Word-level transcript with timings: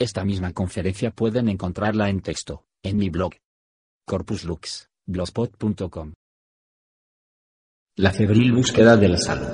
Esta 0.00 0.24
misma 0.24 0.52
conferencia 0.52 1.10
pueden 1.10 1.48
encontrarla 1.48 2.08
en 2.08 2.20
texto, 2.20 2.66
en 2.84 2.98
mi 2.98 3.10
blog. 3.10 3.32
Corpus 4.06 4.44
Lux, 4.44 4.88
blogspot.com. 5.06 6.12
La 7.96 8.12
febril 8.12 8.52
búsqueda 8.52 8.96
de 8.96 9.08
la 9.08 9.18
salud. 9.18 9.48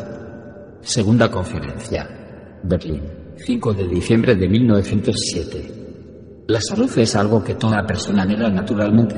Segunda 0.83 1.30
conferencia. 1.30 2.61
Berlín, 2.62 3.02
5 3.38 3.73
de 3.73 3.88
diciembre 3.88 4.35
de 4.35 4.47
1907. 4.47 6.45
La 6.49 6.61
salud 6.61 6.91
es 6.99 7.16
algo 7.16 7.43
que 7.43 7.55
toda 7.55 7.87
persona 7.87 8.24
anhela 8.24 8.51
naturalmente. 8.51 9.16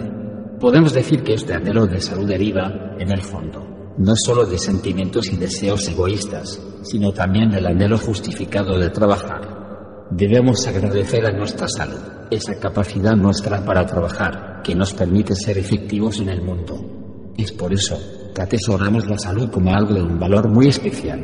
Podemos 0.61 0.93
decir 0.93 1.25
que 1.25 1.35
este 1.35 1.55
anhelo 1.55 1.89
de 1.89 2.01
salud 2.01 2.29
deriva, 2.29 2.95
en 3.01 3.11
el 3.11 3.23
fondo, 3.23 3.95
no 3.99 4.15
solo 4.15 4.47
de 4.47 4.59
sentimientos 4.59 5.33
y 5.33 5.37
deseos 5.37 5.89
egoístas, 5.89 6.63
sino 6.85 7.11
también 7.13 7.51
del 7.51 7.67
anhelo 7.67 7.99
justificado 7.99 8.79
de 8.79 8.91
trabajar. 8.91 9.66
Debemos 10.11 10.65
agradecer 10.69 11.27
a 11.27 11.33
nuestra 11.33 11.67
salud, 11.67 12.01
esa 12.31 12.55
capacidad 12.61 13.17
nuestra 13.17 13.65
para 13.65 13.85
trabajar, 13.85 14.63
que 14.63 14.73
nos 14.73 14.95
permite 14.95 15.35
ser 15.35 15.59
efectivos 15.59 16.21
en 16.21 16.29
el 16.29 16.43
mundo. 16.43 17.33
Es 17.37 17.51
por 17.51 17.73
eso 17.73 17.99
que 18.33 18.41
atesoramos 18.41 19.09
la 19.09 19.19
salud 19.19 19.51
como 19.51 19.75
algo 19.75 19.95
de 19.95 20.03
un 20.03 20.19
valor 20.19 20.49
muy 20.49 20.69
especial. 20.69 21.21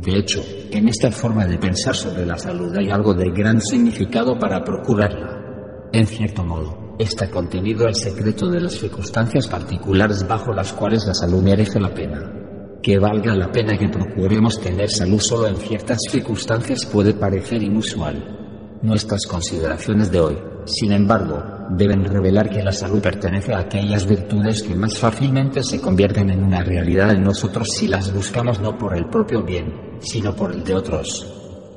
De 0.00 0.18
hecho, 0.18 0.42
en 0.70 0.88
esta 0.88 1.10
forma 1.10 1.44
de 1.44 1.58
pensar 1.58 1.94
sobre 1.94 2.24
la 2.24 2.38
salud 2.38 2.74
hay 2.76 2.88
algo 2.90 3.12
de 3.12 3.30
gran 3.30 3.60
significado 3.60 4.38
para 4.38 4.64
procurarla. 4.64 5.90
En 5.92 6.06
cierto 6.06 6.42
modo, 6.44 6.96
está 6.98 7.30
contenido 7.30 7.86
el 7.86 7.94
secreto 7.94 8.48
de 8.48 8.60
las 8.60 8.72
circunstancias 8.72 9.46
particulares 9.48 10.26
bajo 10.26 10.52
las 10.52 10.72
cuales 10.72 11.06
la 11.06 11.14
salud 11.14 11.42
merece 11.42 11.78
la 11.78 11.92
pena. 11.92 12.43
Que 12.84 12.98
valga 12.98 13.34
la 13.34 13.50
pena 13.50 13.78
que 13.78 13.88
procuremos 13.88 14.60
tener 14.60 14.90
salud 14.90 15.18
solo 15.18 15.48
en 15.48 15.56
ciertas 15.56 15.98
circunstancias 16.10 16.84
puede 16.84 17.14
parecer 17.14 17.62
inusual. 17.62 18.78
Nuestras 18.82 19.24
consideraciones 19.26 20.10
de 20.10 20.20
hoy, 20.20 20.36
sin 20.66 20.92
embargo, 20.92 21.42
deben 21.70 22.04
revelar 22.04 22.50
que 22.50 22.62
la 22.62 22.72
salud 22.72 23.00
pertenece 23.00 23.54
a 23.54 23.60
aquellas 23.60 24.06
virtudes 24.06 24.62
que 24.62 24.74
más 24.74 24.98
fácilmente 24.98 25.62
se 25.62 25.80
convierten 25.80 26.28
en 26.28 26.44
una 26.44 26.62
realidad 26.62 27.12
en 27.12 27.22
nosotros 27.22 27.70
si 27.70 27.88
las 27.88 28.12
buscamos 28.12 28.60
no 28.60 28.76
por 28.76 28.94
el 28.94 29.06
propio 29.06 29.42
bien, 29.42 29.96
sino 30.00 30.36
por 30.36 30.52
el 30.52 30.62
de 30.62 30.74
otros. 30.74 31.26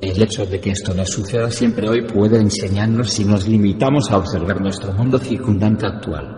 El 0.01 0.21
hecho 0.21 0.45
de 0.45 0.59
que 0.59 0.71
esto 0.71 0.93
no 0.93 1.05
suceda 1.05 1.49
siempre 1.49 1.87
hoy 1.87 2.01
puede 2.01 2.37
enseñarnos 2.37 3.11
si 3.11 3.23
nos 3.23 3.47
limitamos 3.47 4.11
a 4.11 4.17
observar 4.17 4.59
nuestro 4.59 4.91
mundo 4.91 5.17
circundante 5.19 5.85
actual. 5.85 6.36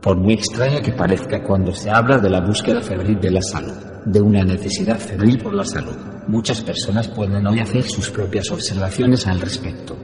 Por 0.00 0.16
muy 0.16 0.34
extraña 0.34 0.80
que 0.80 0.92
parezca 0.92 1.42
cuando 1.42 1.72
se 1.72 1.90
habla 1.90 2.18
de 2.18 2.30
la 2.30 2.40
búsqueda 2.40 2.80
febril 2.80 3.18
de 3.20 3.32
la 3.32 3.42
salud, 3.42 3.74
de 4.04 4.20
una 4.20 4.44
necesidad 4.44 4.96
febril 4.96 5.38
por 5.42 5.52
la 5.52 5.64
salud, 5.64 5.96
muchas 6.28 6.60
personas 6.62 7.08
pueden 7.08 7.44
hoy 7.44 7.58
hacer 7.58 7.82
sus 7.82 8.08
propias 8.10 8.48
observaciones 8.52 9.26
al 9.26 9.40
respecto. 9.40 9.96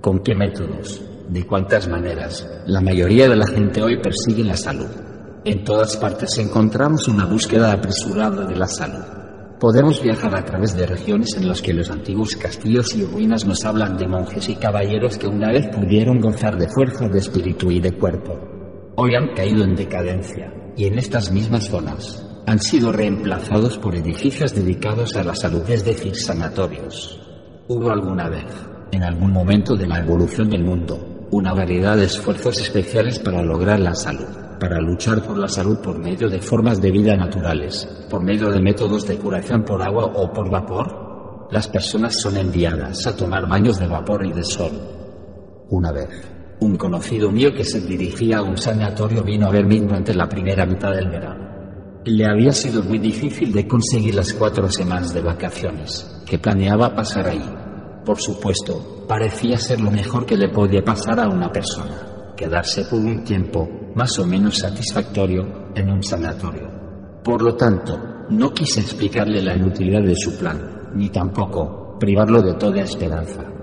¿Con 0.00 0.18
qué 0.18 0.34
métodos? 0.34 1.00
¿De 1.28 1.46
cuántas 1.46 1.86
maneras? 1.86 2.44
La 2.66 2.80
mayoría 2.80 3.28
de 3.28 3.36
la 3.36 3.46
gente 3.46 3.82
hoy 3.82 4.00
persigue 4.00 4.42
la 4.42 4.56
salud. 4.56 4.88
En 5.44 5.62
todas 5.62 5.96
partes 5.96 6.36
encontramos 6.38 7.06
una 7.06 7.24
búsqueda 7.24 7.70
apresurada 7.70 8.46
de 8.46 8.56
la 8.56 8.66
salud. 8.66 9.04
Podemos 9.60 10.02
viajar 10.02 10.36
a 10.36 10.44
través 10.44 10.76
de 10.76 10.86
regiones 10.86 11.36
en 11.36 11.46
las 11.46 11.62
que 11.62 11.72
los 11.72 11.88
antiguos 11.88 12.34
castillos 12.34 12.96
y 12.96 13.04
ruinas 13.04 13.46
nos 13.46 13.64
hablan 13.64 13.96
de 13.96 14.08
monjes 14.08 14.48
y 14.48 14.56
caballeros 14.56 15.16
que 15.18 15.28
una 15.28 15.52
vez 15.52 15.68
pudieron 15.68 16.20
gozar 16.20 16.58
de 16.58 16.68
fuerza 16.68 17.08
de 17.08 17.18
espíritu 17.18 17.70
y 17.70 17.78
de 17.78 17.92
cuerpo. 17.92 18.55
Hoy 18.98 19.14
han 19.14 19.34
caído 19.34 19.62
en 19.62 19.76
decadencia, 19.76 20.50
y 20.74 20.86
en 20.86 20.98
estas 20.98 21.30
mismas 21.30 21.64
zonas 21.64 22.26
han 22.46 22.58
sido 22.58 22.92
reemplazados 22.92 23.76
por 23.76 23.94
edificios 23.94 24.54
dedicados 24.54 25.14
a 25.16 25.22
la 25.22 25.34
salud, 25.34 25.68
es 25.68 25.84
decir, 25.84 26.16
sanatorios. 26.16 27.20
Hubo 27.68 27.90
alguna 27.90 28.30
vez, 28.30 28.46
en 28.92 29.02
algún 29.02 29.32
momento 29.32 29.76
de 29.76 29.86
la 29.86 29.98
evolución 29.98 30.48
del 30.48 30.64
mundo, 30.64 31.28
una 31.30 31.52
variedad 31.52 31.94
de 31.94 32.06
esfuerzos 32.06 32.58
especiales 32.58 33.18
para 33.18 33.42
lograr 33.42 33.80
la 33.80 33.94
salud, 33.94 34.58
para 34.58 34.80
luchar 34.80 35.22
por 35.22 35.36
la 35.36 35.48
salud 35.48 35.76
por 35.80 35.98
medio 35.98 36.30
de 36.30 36.40
formas 36.40 36.80
de 36.80 36.90
vida 36.90 37.16
naturales, 37.16 37.86
por 38.08 38.22
medio 38.22 38.48
de 38.48 38.62
métodos 38.62 39.06
de 39.06 39.18
curación 39.18 39.62
por 39.62 39.82
agua 39.82 40.06
o 40.06 40.32
por 40.32 40.48
vapor. 40.50 41.48
Las 41.50 41.68
personas 41.68 42.18
son 42.18 42.38
enviadas 42.38 43.06
a 43.06 43.14
tomar 43.14 43.46
baños 43.46 43.78
de 43.78 43.88
vapor 43.88 44.24
y 44.24 44.32
de 44.32 44.42
sol. 44.42 44.72
Una 45.68 45.92
vez, 45.92 46.35
un 46.60 46.76
conocido 46.76 47.30
mío 47.30 47.52
que 47.54 47.64
se 47.64 47.80
dirigía 47.80 48.38
a 48.38 48.42
un 48.42 48.56
sanatorio 48.56 49.22
vino 49.22 49.46
a 49.46 49.50
verme 49.50 49.80
durante 49.80 50.14
la 50.14 50.28
primera 50.28 50.64
mitad 50.64 50.92
del 50.92 51.10
verano. 51.10 51.46
Le 52.04 52.24
había 52.24 52.52
sido 52.52 52.82
muy 52.82 52.98
difícil 52.98 53.52
de 53.52 53.66
conseguir 53.66 54.14
las 54.14 54.32
cuatro 54.32 54.70
semanas 54.70 55.12
de 55.12 55.20
vacaciones 55.20 56.22
que 56.24 56.38
planeaba 56.38 56.94
pasar 56.94 57.28
ahí. 57.28 57.44
Por 58.04 58.20
supuesto, 58.20 59.04
parecía 59.08 59.58
ser 59.58 59.80
lo 59.80 59.90
mejor 59.90 60.24
que 60.24 60.36
le 60.36 60.48
podía 60.48 60.82
pasar 60.82 61.20
a 61.20 61.28
una 61.28 61.50
persona, 61.50 62.34
quedarse 62.36 62.84
por 62.84 63.00
un 63.00 63.24
tiempo 63.24 63.68
más 63.94 64.18
o 64.18 64.26
menos 64.26 64.58
satisfactorio 64.58 65.72
en 65.74 65.90
un 65.90 66.02
sanatorio. 66.02 66.70
Por 67.24 67.42
lo 67.42 67.56
tanto, 67.56 67.98
no 68.30 68.52
quise 68.52 68.80
explicarle 68.80 69.42
la 69.42 69.56
inutilidad 69.56 70.02
de 70.02 70.14
su 70.14 70.38
plan, 70.38 70.90
ni 70.94 71.10
tampoco 71.10 71.96
privarlo 71.98 72.40
de 72.40 72.54
toda 72.54 72.82
esperanza. 72.82 73.55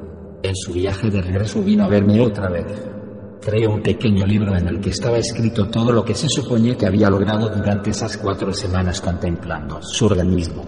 En 0.43 0.57
su 0.57 0.73
viaje 0.73 1.09
de 1.09 1.21
regreso 1.21 1.63
vino 1.63 1.85
a 1.85 1.87
verme 1.87 2.19
otra 2.19 2.49
vez. 2.49 2.65
Traía 3.39 3.69
un 3.69 3.81
pequeño 3.81 4.25
libro 4.25 4.53
en 4.57 4.67
el 4.67 4.81
que 4.81 4.89
estaba 4.89 5.17
escrito 5.17 5.69
todo 5.69 5.93
lo 5.93 6.03
que 6.03 6.13
se 6.13 6.27
suponía 6.27 6.75
que 6.75 6.85
había 6.85 7.09
logrado 7.09 7.47
durante 7.47 7.91
esas 7.91 8.17
cuatro 8.17 8.51
semanas 8.53 8.99
contemplando 8.99 9.81
su 9.81 10.05
organismo. 10.05 10.65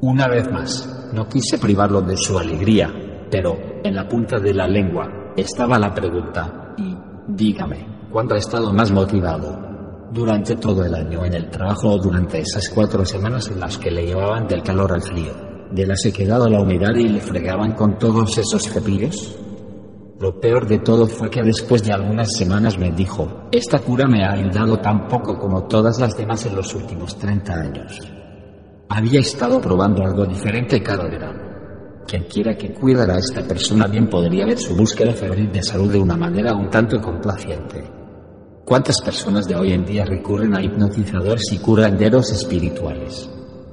Una 0.00 0.26
vez 0.26 0.50
más, 0.50 1.10
no 1.12 1.28
quise 1.28 1.58
privarlo 1.58 2.00
de 2.00 2.16
su 2.16 2.38
alegría, 2.38 2.90
pero 3.30 3.58
en 3.84 3.94
la 3.94 4.08
punta 4.08 4.38
de 4.38 4.54
la 4.54 4.66
lengua 4.66 5.34
estaba 5.36 5.78
la 5.78 5.92
pregunta, 5.92 6.74
y 6.78 6.96
dígame, 7.28 8.06
¿cuándo 8.10 8.34
ha 8.34 8.38
estado 8.38 8.72
más 8.72 8.90
motivado? 8.90 10.08
Durante 10.10 10.56
todo 10.56 10.82
el 10.82 10.94
año 10.94 11.26
en 11.26 11.34
el 11.34 11.50
trabajo 11.50 11.90
o 11.90 11.98
durante 11.98 12.40
esas 12.40 12.70
cuatro 12.70 13.04
semanas 13.04 13.48
en 13.48 13.60
las 13.60 13.76
que 13.76 13.90
le 13.90 14.06
llevaban 14.06 14.48
del 14.48 14.62
calor 14.62 14.92
al 14.92 15.02
frío, 15.02 15.49
de 15.72 15.86
la 15.86 15.96
sequedad 15.96 16.42
a 16.42 16.48
la 16.48 16.60
humedad 16.60 16.94
y 16.94 17.08
le 17.08 17.20
fregaban 17.20 17.72
con 17.72 17.98
todos 17.98 18.36
esos 18.38 18.62
cepillos? 18.68 19.36
Lo 20.20 20.38
peor 20.38 20.66
de 20.66 20.80
todo 20.80 21.06
fue 21.06 21.30
que 21.30 21.42
después 21.42 21.82
de 21.82 21.92
algunas 21.92 22.36
semanas 22.36 22.78
me 22.78 22.90
dijo, 22.92 23.48
esta 23.50 23.78
cura 23.78 24.06
me 24.06 24.22
ha 24.22 24.32
ayudado 24.32 24.76
tan 24.78 25.08
poco 25.08 25.38
como 25.38 25.64
todas 25.64 25.98
las 25.98 26.14
demás 26.14 26.44
en 26.44 26.56
los 26.56 26.74
últimos 26.74 27.16
30 27.16 27.52
años. 27.54 28.00
Había 28.90 29.20
estado 29.20 29.60
probando 29.60 30.02
algo 30.04 30.26
diferente 30.26 30.82
cada 30.82 31.04
verano. 31.04 31.50
Quien 32.06 32.24
que 32.26 32.74
cuidara 32.74 33.14
a 33.14 33.18
esta 33.18 33.42
persona 33.42 33.86
bien 33.86 34.10
podría 34.10 34.44
ver 34.44 34.58
su 34.58 34.76
búsqueda 34.76 35.12
febril 35.12 35.50
de 35.52 35.62
salud 35.62 35.90
de 35.90 35.98
una 35.98 36.16
manera 36.16 36.54
un 36.54 36.68
tanto 36.68 37.00
complaciente. 37.00 37.82
¿Cuántas 38.64 39.00
personas 39.00 39.48
de 39.48 39.54
hoy 39.54 39.72
en 39.72 39.86
día 39.86 40.04
recurren 40.04 40.54
a 40.54 40.62
hipnotizadores 40.62 41.50
y 41.52 41.58
curanderos 41.58 42.30
espirituales? 42.32 43.30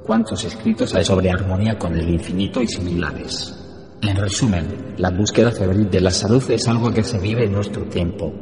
¿Cuántos 0.08 0.42
escritos 0.42 0.94
hay 0.94 1.04
sobre 1.04 1.30
armonía 1.30 1.78
con 1.78 1.94
el 1.94 2.08
infinito 2.08 2.62
y 2.62 2.66
similares? 2.66 3.54
En 4.00 4.16
resumen, 4.16 4.94
la 4.96 5.10
búsqueda 5.10 5.52
febril 5.52 5.90
de 5.90 6.00
la 6.00 6.10
salud 6.10 6.42
es 6.50 6.66
algo 6.66 6.90
que 6.90 7.04
se 7.04 7.18
vive 7.18 7.44
en 7.44 7.52
nuestro 7.52 7.84
tiempo. 7.90 8.32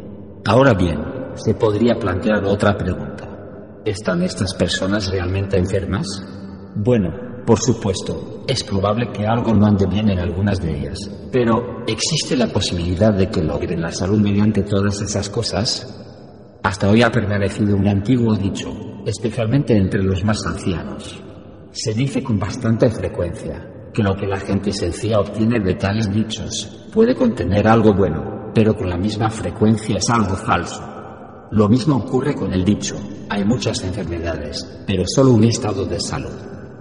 Ahora 0.44 0.74
bien, 0.74 1.02
se 1.34 1.54
podría 1.54 1.98
plantear 1.98 2.44
otra 2.44 2.78
pregunta. 2.78 3.80
¿Están 3.84 4.22
estas 4.22 4.54
personas 4.54 5.10
realmente 5.10 5.58
enfermas? 5.58 6.06
Bueno, 6.76 7.10
por 7.44 7.58
supuesto, 7.58 8.44
es 8.46 8.62
probable 8.62 9.10
que 9.12 9.26
algo 9.26 9.52
no 9.52 9.66
ande 9.66 9.86
bien 9.86 10.08
en 10.08 10.20
algunas 10.20 10.60
de 10.60 10.70
ellas, 10.70 11.10
pero 11.32 11.82
¿existe 11.88 12.36
la 12.36 12.46
posibilidad 12.46 13.12
de 13.12 13.28
que 13.28 13.42
logren 13.42 13.82
la 13.82 13.90
salud 13.90 14.20
mediante 14.20 14.62
todas 14.62 15.02
esas 15.02 15.28
cosas? 15.28 16.60
Hasta 16.62 16.88
hoy 16.88 17.02
ha 17.02 17.10
permanecido 17.10 17.74
un 17.76 17.88
antiguo 17.88 18.36
dicho, 18.36 18.72
especialmente 19.04 19.76
entre 19.76 20.04
los 20.04 20.22
más 20.22 20.46
ancianos. 20.46 21.25
Se 21.78 21.92
dice 21.92 22.22
con 22.22 22.38
bastante 22.38 22.88
frecuencia 22.88 23.90
que 23.92 24.02
lo 24.02 24.16
que 24.16 24.26
la 24.26 24.40
gente 24.40 24.72
sencilla 24.72 25.20
obtiene 25.20 25.60
de 25.60 25.74
tales 25.74 26.10
dichos 26.10 26.88
puede 26.90 27.14
contener 27.14 27.68
algo 27.68 27.92
bueno, 27.92 28.50
pero 28.54 28.74
con 28.74 28.88
la 28.88 28.96
misma 28.96 29.28
frecuencia 29.28 29.98
es 29.98 30.08
algo 30.08 30.36
falso. 30.36 30.82
Lo 31.50 31.68
mismo 31.68 31.96
ocurre 31.96 32.34
con 32.34 32.50
el 32.54 32.64
dicho, 32.64 32.96
hay 33.28 33.44
muchas 33.44 33.84
enfermedades, 33.84 34.66
pero 34.86 35.04
solo 35.06 35.32
un 35.32 35.44
estado 35.44 35.84
de 35.84 36.00
salud. 36.00 36.32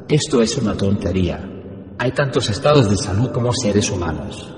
Esto 0.07 0.41
es 0.41 0.57
una 0.59 0.77
tontería. 0.77 1.45
Hay 1.99 2.13
tantos 2.13 2.49
estados 2.49 2.89
de 2.89 2.95
salud 2.95 3.31
como 3.33 3.51
seres 3.51 3.91
humanos. 3.91 4.49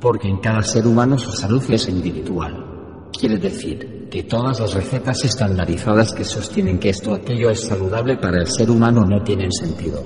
porque 0.00 0.26
en 0.26 0.38
cada 0.38 0.62
ser 0.62 0.86
humano 0.86 1.16
su 1.16 1.30
salud 1.32 1.62
es 1.68 1.88
individual. 1.88 3.10
Quiere 3.12 3.38
decir 3.38 4.01
que 4.12 4.24
todas 4.24 4.60
las 4.60 4.74
recetas 4.74 5.24
estandarizadas 5.24 6.12
que 6.12 6.22
sostienen 6.22 6.78
que 6.78 6.90
esto 6.90 7.12
o 7.12 7.14
aquello 7.14 7.48
es 7.48 7.62
saludable 7.62 8.18
para 8.18 8.40
el 8.40 8.46
ser 8.46 8.70
humano 8.70 9.06
no 9.06 9.22
tienen 9.22 9.50
sentido. 9.50 10.04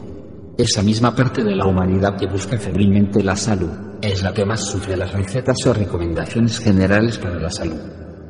Esa 0.56 0.80
misma 0.80 1.12
parte 1.12 1.42
de 1.42 1.56
la 1.56 1.66
humanidad 1.66 2.16
que 2.16 2.28
busca 2.28 2.56
febrilmente 2.56 3.20
la 3.24 3.34
salud 3.34 3.68
es 4.00 4.22
la 4.22 4.32
que 4.32 4.44
más 4.44 4.64
sufre 4.64 4.96
las 4.96 5.12
recetas 5.12 5.56
o 5.66 5.72
recomendaciones 5.72 6.60
generales 6.60 7.18
para 7.18 7.40
la 7.40 7.50
salud. 7.50 7.80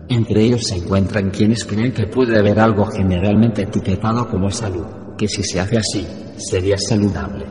Entre 0.08 0.44
ellos 0.44 0.62
se 0.64 0.76
encuentran 0.76 1.28
quienes 1.28 1.66
creen 1.66 1.92
que 1.92 2.06
puede 2.06 2.38
haber 2.38 2.58
algo 2.58 2.86
generalmente 2.86 3.64
etiquetado 3.64 4.30
como 4.30 4.50
salud, 4.50 4.86
que 5.18 5.28
si 5.28 5.42
se 5.42 5.60
hace 5.60 5.76
así, 5.76 6.06
sería 6.38 6.78
saludable. 6.78 7.44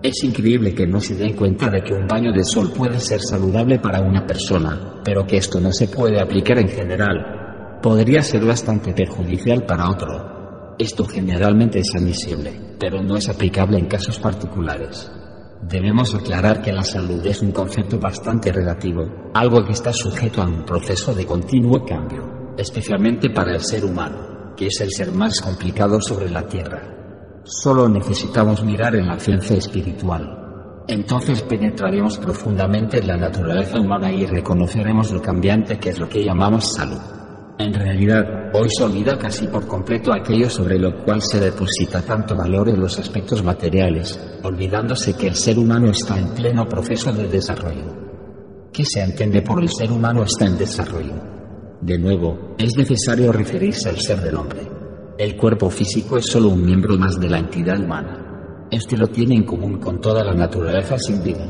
Es 0.00 0.22
increíble 0.22 0.72
que 0.76 0.86
no 0.86 1.00
se 1.00 1.16
den 1.16 1.34
cuenta 1.34 1.68
de 1.70 1.82
que 1.82 1.92
un 1.92 2.06
baño 2.06 2.30
de 2.32 2.44
sol 2.44 2.70
puede 2.70 3.00
ser 3.00 3.20
saludable 3.20 3.80
para 3.80 4.00
una 4.00 4.24
persona, 4.24 5.00
pero 5.04 5.26
que 5.26 5.38
esto 5.38 5.60
no 5.60 5.72
se 5.72 5.88
puede 5.88 6.20
aplicar 6.20 6.58
en 6.58 6.68
general. 6.68 7.43
Podría 7.84 8.22
ser 8.22 8.42
bastante 8.46 8.94
perjudicial 8.94 9.66
para 9.66 9.90
otro. 9.90 10.74
Esto 10.78 11.04
generalmente 11.04 11.80
es 11.80 11.94
admisible, 11.94 12.78
pero 12.80 13.02
no 13.02 13.18
es 13.18 13.28
aplicable 13.28 13.78
en 13.78 13.88
casos 13.88 14.18
particulares. 14.18 15.12
Debemos 15.60 16.14
aclarar 16.14 16.62
que 16.62 16.72
la 16.72 16.82
salud 16.82 17.20
es 17.26 17.42
un 17.42 17.52
concepto 17.52 17.98
bastante 17.98 18.50
relativo, 18.50 19.02
algo 19.34 19.62
que 19.66 19.72
está 19.72 19.92
sujeto 19.92 20.40
a 20.40 20.46
un 20.46 20.64
proceso 20.64 21.14
de 21.14 21.26
continuo 21.26 21.84
cambio, 21.84 22.54
especialmente 22.56 23.28
para 23.28 23.52
el 23.52 23.60
ser 23.60 23.84
humano, 23.84 24.54
que 24.56 24.68
es 24.68 24.80
el 24.80 24.90
ser 24.90 25.12
más 25.12 25.42
complicado 25.42 26.00
sobre 26.00 26.30
la 26.30 26.48
Tierra. 26.48 27.42
Solo 27.44 27.86
necesitamos 27.86 28.64
mirar 28.64 28.96
en 28.96 29.08
la 29.08 29.18
ciencia 29.18 29.58
espiritual. 29.58 30.82
Entonces 30.88 31.42
penetraremos 31.42 32.16
profundamente 32.16 33.00
en 33.00 33.08
la 33.08 33.18
naturaleza 33.18 33.78
humana 33.78 34.10
y 34.10 34.24
reconoceremos 34.24 35.12
lo 35.12 35.20
cambiante 35.20 35.78
que 35.78 35.90
es 35.90 35.98
lo 35.98 36.08
que 36.08 36.24
llamamos 36.24 36.72
salud. 36.72 37.23
En 37.56 37.72
realidad, 37.72 38.50
hoy 38.52 38.68
se 38.68 38.82
olvida 38.82 39.16
casi 39.16 39.46
por 39.46 39.66
completo 39.68 40.12
aquello 40.12 40.50
sobre 40.50 40.76
lo 40.76 41.04
cual 41.04 41.22
se 41.22 41.38
deposita 41.38 42.02
tanto 42.02 42.34
valor 42.34 42.68
en 42.68 42.80
los 42.80 42.98
aspectos 42.98 43.44
materiales, 43.44 44.18
olvidándose 44.42 45.14
que 45.14 45.28
el 45.28 45.36
ser 45.36 45.58
humano 45.58 45.90
está 45.90 46.18
en 46.18 46.34
pleno 46.34 46.66
proceso 46.66 47.12
de 47.12 47.28
desarrollo. 47.28 48.04
¿Qué 48.72 48.84
se 48.84 49.02
entiende 49.02 49.42
por 49.42 49.62
el 49.62 49.68
ser 49.68 49.92
humano 49.92 50.24
está 50.24 50.46
en 50.46 50.58
desarrollo? 50.58 51.14
De 51.80 51.96
nuevo, 51.96 52.56
es 52.58 52.76
necesario 52.76 53.30
referirse 53.30 53.88
al 53.88 54.00
ser 54.00 54.20
del 54.20 54.34
hombre. 54.34 54.68
El 55.16 55.36
cuerpo 55.36 55.70
físico 55.70 56.16
es 56.18 56.26
solo 56.26 56.48
un 56.48 56.64
miembro 56.64 56.98
más 56.98 57.20
de 57.20 57.28
la 57.28 57.38
entidad 57.38 57.78
humana. 57.78 58.66
Este 58.68 58.96
lo 58.96 59.06
tiene 59.06 59.36
en 59.36 59.44
común 59.44 59.78
con 59.78 60.00
toda 60.00 60.24
la 60.24 60.34
naturaleza 60.34 60.98
sin 60.98 61.22
vida. 61.22 61.46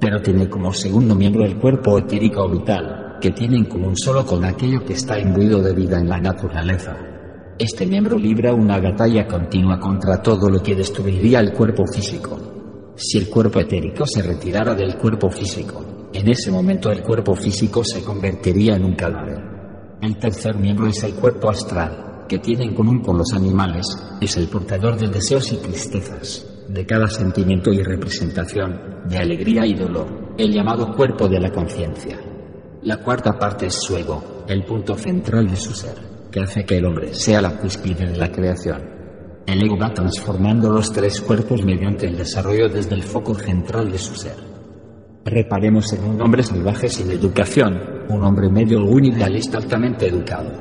Pero 0.00 0.20
tiene 0.20 0.48
como 0.48 0.72
segundo 0.72 1.14
miembro 1.14 1.44
el 1.44 1.56
cuerpo 1.56 1.98
etérico 1.98 2.48
vital, 2.48 3.05
que 3.20 3.30
tiene 3.30 3.56
en 3.56 3.64
común 3.64 3.96
solo 3.96 4.24
con 4.24 4.44
aquello 4.44 4.84
que 4.84 4.94
está 4.94 5.18
imbuido 5.18 5.62
de 5.62 5.74
vida 5.74 5.98
en 5.98 6.08
la 6.08 6.20
naturaleza. 6.20 6.96
Este 7.58 7.86
miembro 7.86 8.18
libra 8.18 8.52
una 8.52 8.78
batalla 8.78 9.26
continua 9.26 9.80
contra 9.80 10.22
todo 10.22 10.50
lo 10.50 10.62
que 10.62 10.74
destruiría 10.74 11.40
el 11.40 11.52
cuerpo 11.52 11.84
físico. 11.86 12.38
Si 12.96 13.18
el 13.18 13.28
cuerpo 13.28 13.60
etérico 13.60 14.06
se 14.06 14.22
retirara 14.22 14.74
del 14.74 14.96
cuerpo 14.96 15.30
físico, 15.30 16.08
en 16.12 16.28
ese 16.28 16.50
momento 16.50 16.90
el 16.90 17.02
cuerpo 17.02 17.34
físico 17.34 17.82
se 17.84 18.02
convertiría 18.02 18.76
en 18.76 18.84
un 18.84 18.94
cadáver. 18.94 19.38
El 20.02 20.18
tercer 20.18 20.56
miembro 20.56 20.86
es 20.86 21.02
el 21.04 21.14
cuerpo 21.14 21.48
astral, 21.48 22.24
que 22.28 22.38
tiene 22.38 22.64
en 22.64 22.74
común 22.74 23.00
con 23.00 23.16
los 23.18 23.32
animales, 23.32 23.86
es 24.20 24.36
el 24.36 24.48
portador 24.48 24.98
de 24.98 25.08
deseos 25.08 25.52
y 25.52 25.56
tristezas, 25.56 26.46
de 26.68 26.84
cada 26.84 27.06
sentimiento 27.06 27.72
y 27.72 27.82
representación, 27.82 29.04
de 29.08 29.18
alegría 29.18 29.64
y 29.66 29.74
dolor, 29.74 30.34
el 30.36 30.52
llamado 30.52 30.92
cuerpo 30.94 31.28
de 31.28 31.40
la 31.40 31.50
conciencia. 31.50 32.18
La 32.86 32.98
cuarta 32.98 33.36
parte 33.36 33.66
es 33.66 33.74
su 33.82 33.96
ego, 33.96 34.44
el 34.46 34.64
punto 34.64 34.94
central 34.94 35.50
de 35.50 35.56
su 35.56 35.72
ser, 35.74 35.96
que 36.30 36.38
hace 36.38 36.64
que 36.64 36.76
el 36.76 36.84
hombre 36.84 37.12
sea 37.14 37.42
la 37.42 37.58
cúspide 37.58 38.06
de 38.06 38.16
la 38.16 38.30
creación. 38.30 38.80
El 39.44 39.60
ego 39.60 39.76
va 39.76 39.92
transformando 39.92 40.70
los 40.70 40.92
tres 40.92 41.20
cuerpos 41.20 41.64
mediante 41.64 42.06
el 42.06 42.16
desarrollo 42.16 42.68
desde 42.68 42.94
el 42.94 43.02
foco 43.02 43.34
central 43.34 43.90
de 43.90 43.98
su 43.98 44.14
ser. 44.14 44.36
Reparemos 45.24 45.92
en 45.94 46.04
un 46.04 46.22
hombre 46.22 46.44
salvaje 46.44 46.88
sin 46.88 47.10
educación, 47.10 47.76
un 48.08 48.22
hombre 48.22 48.48
medio 48.48 48.78
un 48.84 49.04
idealista 49.04 49.58
altamente 49.58 50.06
educado, 50.06 50.52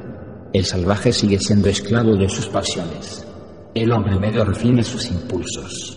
el 0.51 0.66
salvaje 0.66 1.13
sigue 1.13 1.38
siendo 1.38 1.69
esclavo 1.69 2.16
de 2.16 2.28
sus 2.28 2.48
pasiones. 2.48 3.24
El 3.75 3.92
hombre 3.92 4.18
medio 4.18 4.44
refina 4.44 4.81
sus 4.81 5.12
impulsos. 5.12 5.94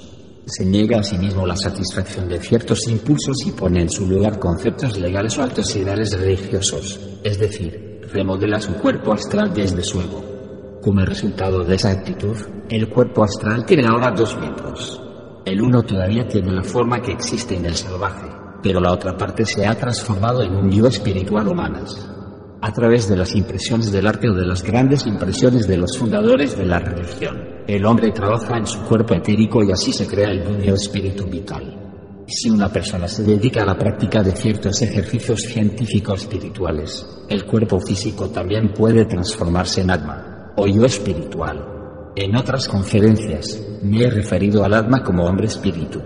Se 0.49 0.65
niega 0.65 0.99
a 0.99 1.03
sí 1.03 1.19
mismo 1.19 1.47
la 1.47 1.57
satisfacción 1.57 2.27
de 2.27 2.41
ciertos 2.41 2.89
impulsos 2.89 3.37
y 3.47 3.53
pone 3.53 3.83
en 3.83 3.91
su 3.91 4.07
lugar 4.07 4.39
conceptos 4.39 4.99
legales 4.99 5.37
o 5.37 5.43
altos 5.43 5.77
ideales 5.77 6.19
religiosos, 6.19 6.99
es 7.23 7.39
decir, 7.39 8.01
remodela 8.11 8.59
su 8.59 8.73
cuerpo 8.75 9.13
astral 9.13 9.53
desde 9.53 9.83
su 9.83 10.01
ego. 10.01 10.81
Como 10.83 11.05
resultado 11.05 11.65
de 11.65 11.75
esa 11.75 11.91
actitud, 11.91 12.35
el 12.71 12.89
cuerpo 12.89 13.25
astral 13.25 13.67
tiene 13.67 13.87
ahora 13.87 14.11
dos 14.11 14.39
miembros. 14.39 14.99
El 15.45 15.61
uno 15.61 15.83
todavía 15.83 16.27
tiene 16.27 16.53
la 16.53 16.63
forma 16.63 17.03
que 17.03 17.13
existe 17.13 17.55
en 17.55 17.67
el 17.67 17.75
salvaje, 17.75 18.29
pero 18.63 18.81
la 18.81 18.93
otra 18.93 19.19
parte 19.19 19.45
se 19.45 19.67
ha 19.67 19.75
transformado 19.75 20.43
en 20.43 20.57
un 20.57 20.71
yo 20.71 20.87
espiritual 20.87 21.47
humanas 21.47 22.18
a 22.61 22.73
través 22.73 23.09
de 23.09 23.17
las 23.17 23.35
impresiones 23.35 23.93
del 23.93 24.07
arte 24.07 24.29
o 24.29 24.35
de 24.35 24.47
las 24.47 24.63
grandes 24.63 25.07
impresiones 25.07 25.67
de 25.69 25.77
los 25.77 25.97
fundadores 25.97 26.57
de 26.57 26.67
la 26.67 26.81
religión. 26.81 27.37
El 27.67 27.85
hombre 27.85 28.11
trabaja 28.11 28.57
en 28.57 28.67
su 28.67 28.81
cuerpo 28.83 29.15
etérico 29.15 29.63
y 29.63 29.71
así 29.71 29.93
se 29.93 30.07
crea 30.07 30.31
el 30.31 30.45
nuevo 30.45 30.75
espíritu 30.75 31.27
vital. 31.27 31.79
Si 32.27 32.51
una 32.51 32.69
persona 32.69 33.09
se 33.09 33.23
dedica 33.23 33.63
a 33.63 33.67
la 33.67 33.79
práctica 33.79 34.23
de 34.23 34.33
ciertos 34.33 34.83
ejercicios 34.83 35.41
científicos 35.43 36.23
espirituales, 36.23 37.07
el 37.29 37.45
cuerpo 37.47 37.81
físico 37.81 38.29
también 38.29 38.73
puede 38.73 39.07
transformarse 39.07 39.81
en 39.81 39.91
alma, 39.91 40.53
o 40.57 40.67
yo 40.67 40.85
espiritual. 40.85 42.13
En 42.17 42.37
otras 42.37 42.69
conferencias, 42.69 43.63
me 43.83 44.03
he 44.03 44.11
referido 44.11 44.65
al 44.65 44.75
alma 44.75 45.03
como 45.03 45.25
hombre 45.25 45.47
espíritu. 45.47 46.03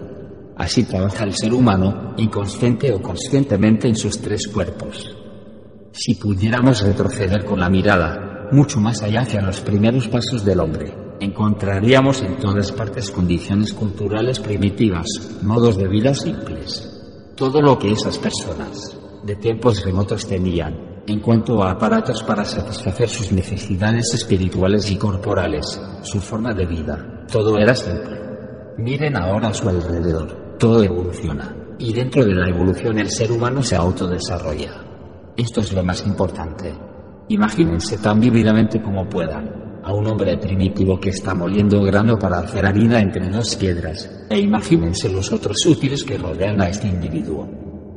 Así 0.57 0.85
trabaja 0.85 1.25
el 1.25 1.35
ser 1.35 1.55
humano, 1.55 2.15
inconsciente 2.19 2.93
o 2.93 3.01
conscientemente 3.01 3.89
en 3.89 3.97
sus 3.97 4.21
tres 4.21 4.47
cuerpos. 4.47 5.22
Si 5.93 6.15
pudiéramos 6.15 6.83
retroceder 6.83 7.45
con 7.45 7.61
la 7.61 7.69
mirada 7.69 8.49
mucho 8.51 8.81
más 8.81 9.03
allá 9.03 9.21
hacia 9.21 9.43
los 9.43 9.61
primeros 9.61 10.09
pasos 10.09 10.43
del 10.43 10.61
hombre, 10.61 10.95
encontraríamos 11.21 12.23
en 12.23 12.39
todas 12.39 12.73
partes 12.73 13.11
condiciones 13.11 13.75
culturales 13.75 14.41
primitivas, 14.41 15.07
modos 15.43 15.77
de 15.77 15.89
vida 15.89 16.15
simples. 16.15 16.89
Todo 17.37 17.61
lo 17.61 17.79
que 17.79 17.93
esas 17.93 18.19
personas 18.19 18.99
de 19.23 19.37
tiempos 19.37 19.85
remotos 19.85 20.27
tenían 20.27 21.03
en 21.07 21.21
cuanto 21.21 21.63
a 21.63 21.73
aparatos 21.73 22.23
para 22.23 22.45
satisfacer 22.45 23.09
sus 23.09 23.31
necesidades 23.33 24.15
espirituales 24.15 24.91
y 24.91 24.97
corporales, 24.97 25.81
su 26.03 26.21
forma 26.21 26.55
de 26.55 26.65
vida, 26.65 27.25
todo 27.31 27.59
era 27.59 27.75
simple. 27.75 28.19
Miren 28.79 29.17
ahora 29.17 29.49
a 29.49 29.55
su 29.55 29.69
alrededor, 29.69 30.57
todo 30.59 30.83
evoluciona, 30.83 31.55
y 31.79 31.93
dentro 31.93 32.25
de 32.25 32.35
la 32.35 32.49
evolución 32.49 32.99
el 32.99 33.11
ser 33.11 33.31
humano 33.33 33.63
se 33.63 33.77
autodesarrolla. 33.77 34.92
Esto 35.43 35.61
es 35.61 35.73
lo 35.73 35.83
más 35.83 36.07
importante. 36.07 36.73
Imagínense 37.29 37.99
tan 37.99 38.21
vívidamente 38.21 38.81
como 38.81 39.09
puedan 39.09 39.81
a 39.83 39.93
un 39.93 40.07
hombre 40.07 40.39
primitivo 40.39 41.01
que 41.01 41.11
está 41.11 41.35
moliendo 41.35 41.83
grano 41.83 42.17
para 42.17 42.39
hacer 42.39 42.65
harina 42.65 43.01
entre 43.01 43.29
dos 43.29 43.57
piedras, 43.57 44.09
e 44.31 44.39
imagínense 44.39 45.09
los 45.09 45.33
otros 45.33 45.57
útiles 45.67 46.05
que 46.05 46.17
rodean 46.17 46.61
a 46.61 46.69
este 46.69 46.87
individuo. 46.87 47.49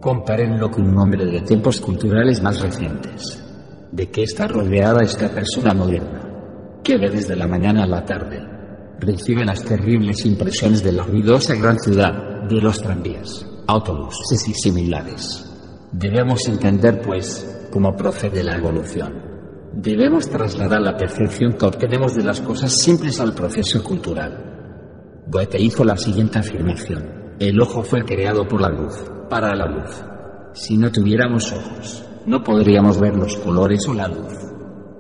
Compárenlo 0.02 0.72
con 0.72 0.90
un 0.90 0.98
hombre 0.98 1.24
de 1.24 1.42
tiempos 1.42 1.80
culturales 1.80 2.42
más 2.42 2.60
recientes. 2.60 3.44
¿De 3.92 4.10
qué 4.10 4.24
está 4.24 4.48
rodeada 4.48 5.04
esta 5.04 5.30
persona 5.30 5.76
moderna? 5.76 6.80
¿Qué 6.84 6.98
ve 6.98 7.12
desde 7.12 7.36
la 7.36 7.48
mañana 7.48 7.84
a 7.84 7.88
la 7.88 8.04
tarde? 8.04 8.42
Recibe 9.00 9.46
las 9.46 9.64
terribles 9.64 10.26
impresiones 10.26 10.84
de 10.84 10.94
la 10.94 11.04
ruidosa 11.04 11.54
gran 11.54 11.78
ciudad, 11.78 12.50
de 12.50 12.60
los 12.60 12.82
tranvías, 12.82 13.46
autobuses 13.68 14.48
y 14.48 14.54
similares. 14.56 15.45
Debemos 15.98 16.46
entender, 16.50 17.02
pues, 17.02 17.70
cómo 17.72 17.96
procede 17.96 18.44
la 18.44 18.58
evolución. 18.58 19.14
Debemos 19.72 20.30
trasladar 20.30 20.82
la 20.82 20.98
percepción 20.98 21.54
que 21.54 21.66
obtenemos 21.66 22.14
de 22.16 22.24
las 22.26 22.42
cosas 22.42 22.74
simples 22.74 23.22
al 23.22 23.34
proceso 23.34 23.82
cultural. 23.82 25.24
Goethe 25.28 25.62
hizo 25.62 25.86
la 25.86 25.96
siguiente 25.96 26.38
afirmación. 26.38 27.38
El 27.40 27.62
ojo 27.62 27.82
fue 27.82 28.04
creado 28.04 28.46
por 28.46 28.60
la 28.60 28.68
luz, 28.68 29.06
para 29.30 29.56
la 29.56 29.68
luz. 29.68 30.04
Si 30.52 30.76
no 30.76 30.92
tuviéramos 30.92 31.54
ojos, 31.54 32.04
no 32.26 32.44
podríamos 32.44 33.00
ver 33.00 33.16
los 33.16 33.38
colores 33.38 33.88
o 33.88 33.94
la 33.94 34.10
luz. 34.10 34.34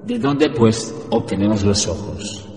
¿De 0.05 0.17
dónde, 0.17 0.49
pues, 0.49 0.95
obtenemos 1.09 1.65
los 1.65 1.89
ojos? 1.89 2.47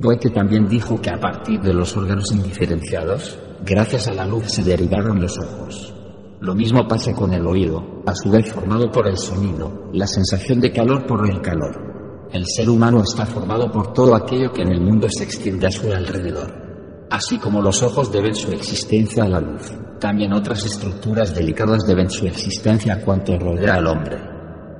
Goethe 0.00 0.28
también 0.28 0.68
dijo 0.68 1.00
que 1.00 1.08
a 1.08 1.18
partir 1.18 1.62
de 1.62 1.72
los 1.72 1.96
órganos 1.96 2.30
indiferenciados, 2.30 3.38
gracias 3.64 4.06
a 4.06 4.12
la 4.12 4.26
luz 4.26 4.44
se 4.48 4.62
derivaron 4.62 5.18
los 5.18 5.38
ojos. 5.38 5.95
Lo 6.40 6.54
mismo 6.54 6.86
pasa 6.86 7.14
con 7.14 7.32
el 7.32 7.46
oído, 7.46 8.02
a 8.06 8.14
su 8.14 8.30
vez 8.30 8.52
formado 8.52 8.90
por 8.90 9.08
el 9.08 9.16
sonido, 9.16 9.88
la 9.94 10.06
sensación 10.06 10.60
de 10.60 10.70
calor 10.70 11.06
por 11.06 11.28
el 11.28 11.40
calor. 11.40 12.28
El 12.30 12.44
ser 12.46 12.68
humano 12.68 13.02
está 13.02 13.24
formado 13.24 13.72
por 13.72 13.94
todo 13.94 14.14
aquello 14.14 14.52
que 14.52 14.62
en 14.62 14.72
el 14.72 14.80
mundo 14.80 15.08
se 15.08 15.24
extiende 15.24 15.66
a 15.66 15.70
su 15.70 15.90
alrededor, 15.90 17.06
así 17.10 17.38
como 17.38 17.62
los 17.62 17.82
ojos 17.82 18.12
deben 18.12 18.34
su 18.34 18.52
existencia 18.52 19.24
a 19.24 19.28
la 19.28 19.40
luz. 19.40 19.72
También 19.98 20.34
otras 20.34 20.66
estructuras 20.66 21.34
delicadas 21.34 21.86
deben 21.86 22.10
su 22.10 22.26
existencia 22.26 22.94
a 22.94 23.00
cuanto 23.00 23.38
rodea 23.38 23.76
al 23.76 23.86
hombre. 23.86 24.18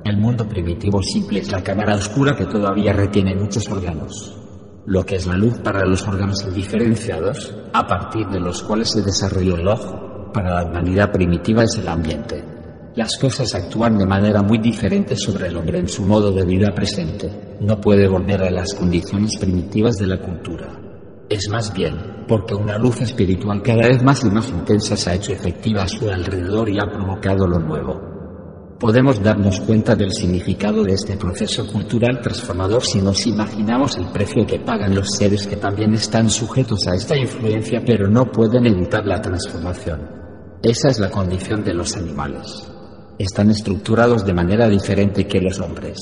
El 0.05 0.17
mundo 0.17 0.47
primitivo 0.47 1.01
simple 1.01 1.39
es 1.39 1.51
la 1.51 1.63
cámara 1.63 1.95
oscura 1.95 2.35
que 2.35 2.45
todavía 2.45 2.93
retiene 2.93 3.35
muchos 3.35 3.67
órganos. 3.67 4.37
Lo 4.85 5.03
que 5.03 5.15
es 5.15 5.25
la 5.25 5.35
luz 5.35 5.57
para 5.57 5.85
los 5.85 6.07
órganos 6.07 6.45
indiferenciados, 6.47 7.53
a 7.73 7.87
partir 7.87 8.27
de 8.27 8.39
los 8.39 8.61
cuales 8.61 8.91
se 8.91 9.01
desarrolló 9.01 9.55
el 9.55 9.67
ojo, 9.67 10.06
para 10.31 10.61
la 10.61 10.69
humanidad 10.69 11.11
primitiva 11.11 11.63
es 11.63 11.77
el 11.77 11.87
ambiente. 11.87 12.43
Las 12.95 13.17
cosas 13.17 13.53
actúan 13.53 13.97
de 13.97 14.05
manera 14.05 14.41
muy 14.41 14.57
diferente 14.57 15.15
sobre 15.15 15.47
el 15.47 15.57
hombre 15.57 15.79
en 15.79 15.87
su 15.87 16.03
modo 16.03 16.31
de 16.31 16.45
vida 16.45 16.73
presente. 16.73 17.57
No 17.61 17.79
puede 17.79 18.07
volver 18.07 18.41
a 18.43 18.51
las 18.51 18.73
condiciones 18.73 19.37
primitivas 19.37 19.97
de 19.97 20.07
la 20.07 20.19
cultura. 20.19 20.67
Es 21.29 21.47
más 21.49 21.73
bien, 21.73 22.25
porque 22.27 22.55
una 22.55 22.77
luz 22.77 23.01
espiritual 23.01 23.61
cada 23.61 23.87
vez 23.87 24.01
más 24.03 24.23
y 24.23 24.29
más 24.29 24.49
intensa 24.49 24.95
se 24.97 25.09
ha 25.09 25.15
hecho 25.15 25.33
efectiva 25.33 25.83
a 25.83 25.87
su 25.87 26.09
alrededor 26.09 26.69
y 26.69 26.79
ha 26.79 26.89
provocado 26.91 27.47
lo 27.47 27.59
nuevo 27.59 28.16
podemos 28.79 29.21
darnos 29.21 29.59
cuenta 29.61 29.95
del 29.95 30.11
significado 30.11 30.83
de 30.83 30.93
este 30.93 31.17
proceso 31.17 31.65
cultural 31.65 32.21
transformador 32.21 32.83
si 32.83 33.01
nos 33.01 33.25
imaginamos 33.25 33.97
el 33.97 34.05
precio 34.07 34.45
que 34.45 34.59
pagan 34.59 34.93
los 34.93 35.07
seres 35.17 35.47
que 35.47 35.55
también 35.55 35.93
están 35.93 36.29
sujetos 36.29 36.87
a 36.87 36.95
esta 36.95 37.17
influencia 37.17 37.81
pero 37.85 38.07
no 38.07 38.25
pueden 38.31 38.67
evitar 38.67 39.05
la 39.05 39.21
transformación. 39.21 40.01
Esa 40.61 40.89
es 40.89 40.99
la 40.99 41.09
condición 41.09 41.63
de 41.63 41.73
los 41.73 41.95
animales. 41.95 42.67
Están 43.17 43.49
estructurados 43.49 44.25
de 44.25 44.33
manera 44.33 44.67
diferente 44.69 45.25
que 45.25 45.41
los 45.41 45.59
hombres. 45.59 45.97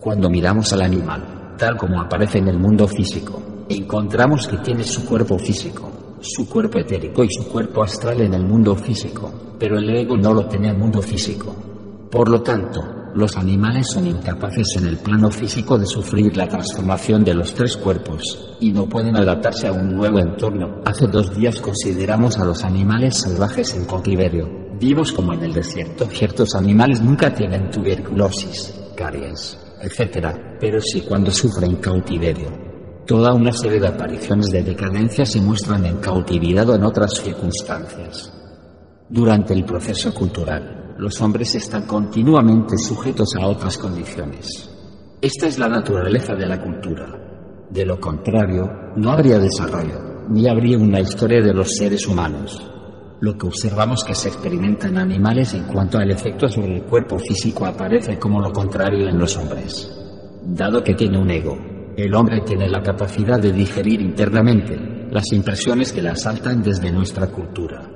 Cuando 0.00 0.30
miramos 0.30 0.72
al 0.72 0.82
animal, 0.82 1.56
tal 1.58 1.76
como 1.76 2.00
aparece 2.00 2.38
en 2.38 2.48
el 2.48 2.58
mundo 2.58 2.88
físico, 2.88 3.66
encontramos 3.68 4.46
que 4.46 4.58
tiene 4.58 4.84
su 4.84 5.04
cuerpo 5.04 5.38
físico, 5.38 6.16
su 6.20 6.48
cuerpo 6.48 6.78
etérico 6.78 7.22
y 7.22 7.28
su 7.30 7.48
cuerpo 7.48 7.82
astral 7.82 8.22
en 8.22 8.32
el 8.32 8.44
mundo 8.44 8.74
físico, 8.74 9.56
pero 9.58 9.78
el 9.78 9.90
ego 9.90 10.16
no 10.16 10.32
lo 10.32 10.46
tiene 10.46 10.68
en 10.68 10.74
el 10.74 10.80
mundo 10.80 11.02
físico. 11.02 11.67
Por 12.10 12.30
lo 12.30 12.40
tanto, 12.40 12.80
los 13.14 13.36
animales 13.36 13.88
son 13.92 14.06
incapaces 14.06 14.76
en 14.76 14.86
el 14.86 14.96
plano 14.96 15.30
físico 15.30 15.76
de 15.76 15.84
sufrir 15.84 16.34
la 16.36 16.48
transformación 16.48 17.22
de 17.22 17.34
los 17.34 17.52
tres 17.52 17.76
cuerpos, 17.76 18.56
y 18.60 18.72
no 18.72 18.88
pueden 18.88 19.14
adaptarse 19.16 19.66
a 19.66 19.72
un 19.72 19.94
nuevo 19.94 20.18
entorno. 20.18 20.80
Hace 20.86 21.06
dos 21.06 21.36
días 21.36 21.60
consideramos 21.60 22.38
a 22.38 22.46
los 22.46 22.64
animales 22.64 23.18
salvajes 23.18 23.74
en 23.74 23.84
cautiverio. 23.84 24.48
Vimos 24.80 25.12
como 25.12 25.34
en 25.34 25.42
el 25.42 25.52
desierto 25.52 26.06
ciertos 26.06 26.54
animales 26.54 27.02
nunca 27.02 27.34
tienen 27.34 27.70
tuberculosis, 27.70 28.72
caries, 28.96 29.58
etc., 29.82 30.28
pero 30.58 30.80
sí 30.80 31.02
cuando 31.02 31.30
sufren 31.30 31.76
cautiverio. 31.76 32.48
Toda 33.06 33.34
una 33.34 33.52
serie 33.52 33.80
de 33.80 33.88
apariciones 33.88 34.46
de 34.50 34.62
decadencia 34.62 35.26
se 35.26 35.40
muestran 35.40 35.84
en 35.84 35.96
cautividad 35.98 36.68
o 36.70 36.74
en 36.74 36.84
otras 36.84 37.14
circunstancias. 37.14 38.32
Durante 39.10 39.54
el 39.54 39.64
proceso 39.64 40.12
cultural, 40.14 40.77
los 40.98 41.20
hombres 41.20 41.54
están 41.54 41.86
continuamente 41.86 42.76
sujetos 42.76 43.36
a 43.36 43.46
otras 43.46 43.78
condiciones. 43.78 44.68
Esta 45.22 45.46
es 45.46 45.56
la 45.56 45.68
naturaleza 45.68 46.34
de 46.34 46.46
la 46.46 46.60
cultura. 46.60 47.06
De 47.70 47.86
lo 47.86 48.00
contrario, 48.00 48.68
no 48.96 49.12
habría 49.12 49.38
desarrollo, 49.38 50.26
ni 50.28 50.48
habría 50.48 50.76
una 50.76 50.98
historia 50.98 51.40
de 51.40 51.54
los 51.54 51.76
seres 51.76 52.04
humanos. 52.08 52.68
Lo 53.20 53.38
que 53.38 53.46
observamos 53.46 54.02
que 54.02 54.14
se 54.14 54.28
experimenta 54.28 54.88
en 54.88 54.98
animales 54.98 55.54
en 55.54 55.64
cuanto 55.64 55.98
al 55.98 56.10
efecto 56.10 56.48
sobre 56.48 56.78
el 56.78 56.82
cuerpo 56.82 57.16
físico 57.18 57.64
aparece 57.64 58.18
como 58.18 58.40
lo 58.40 58.52
contrario 58.52 59.08
en 59.08 59.18
los 59.18 59.36
hombres. 59.36 59.92
Dado 60.44 60.82
que 60.82 60.94
tiene 60.94 61.18
un 61.18 61.30
ego, 61.30 61.56
el 61.96 62.12
hombre 62.12 62.40
tiene 62.44 62.68
la 62.68 62.82
capacidad 62.82 63.38
de 63.38 63.52
digerir 63.52 64.00
internamente 64.00 65.06
las 65.12 65.32
impresiones 65.32 65.92
que 65.92 66.02
le 66.02 66.10
asaltan 66.10 66.60
desde 66.60 66.90
nuestra 66.90 67.28
cultura. 67.28 67.88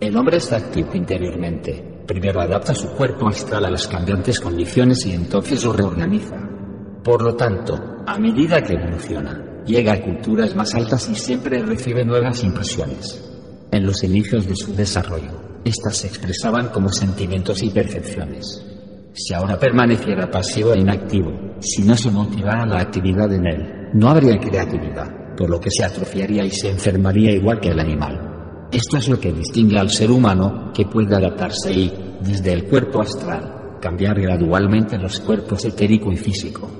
El 0.00 0.16
hombre 0.16 0.36
está 0.36 0.56
activo 0.56 0.90
interiormente, 0.94 1.97
Primero 2.08 2.40
adapta 2.40 2.74
su 2.74 2.88
cuerpo 2.88 3.28
astral 3.28 3.66
a 3.66 3.70
las 3.70 3.86
cambiantes 3.86 4.40
condiciones 4.40 5.04
y 5.04 5.12
entonces 5.12 5.62
lo 5.62 5.74
reorganiza. 5.74 6.36
Por 7.04 7.20
lo 7.22 7.34
tanto, 7.36 7.78
a 8.06 8.18
medida 8.18 8.62
que 8.62 8.72
evoluciona, 8.72 9.62
llega 9.66 9.92
a 9.92 10.00
culturas 10.00 10.56
más 10.56 10.74
altas 10.74 11.06
y 11.10 11.14
siempre 11.14 11.62
recibe 11.62 12.06
nuevas 12.06 12.42
impresiones. 12.42 13.22
En 13.70 13.84
los 13.84 14.02
inicios 14.02 14.46
de 14.46 14.56
su 14.56 14.74
desarrollo, 14.74 15.60
estas 15.66 15.98
se 15.98 16.06
expresaban 16.06 16.68
como 16.68 16.88
sentimientos 16.88 17.62
y 17.62 17.68
percepciones. 17.68 18.64
Si 19.12 19.34
ahora 19.34 19.58
permaneciera 19.58 20.30
pasivo 20.30 20.72
e 20.72 20.78
inactivo, 20.78 21.30
si 21.60 21.82
no 21.82 21.94
se 21.94 22.10
motivara 22.10 22.64
la 22.64 22.80
actividad 22.80 23.30
en 23.34 23.46
él, 23.46 23.90
no 23.92 24.08
habría 24.08 24.38
creatividad, 24.38 25.34
por 25.36 25.50
lo 25.50 25.60
que 25.60 25.70
se 25.70 25.84
atrofiaría 25.84 26.42
y 26.42 26.50
se 26.52 26.70
enfermaría 26.70 27.32
igual 27.32 27.60
que 27.60 27.68
el 27.68 27.80
animal. 27.80 28.37
Esto 28.70 28.98
es 28.98 29.08
lo 29.08 29.18
que 29.18 29.32
distingue 29.32 29.78
al 29.78 29.88
ser 29.88 30.10
humano 30.10 30.70
que 30.74 30.84
puede 30.84 31.16
adaptarse 31.16 31.72
y, 31.72 31.90
desde 32.20 32.52
el 32.52 32.64
cuerpo 32.64 33.00
astral, 33.00 33.78
cambiar 33.80 34.20
gradualmente 34.20 34.98
los 34.98 35.20
cuerpos 35.20 35.64
etérico 35.64 36.12
y 36.12 36.18
físico. 36.18 36.70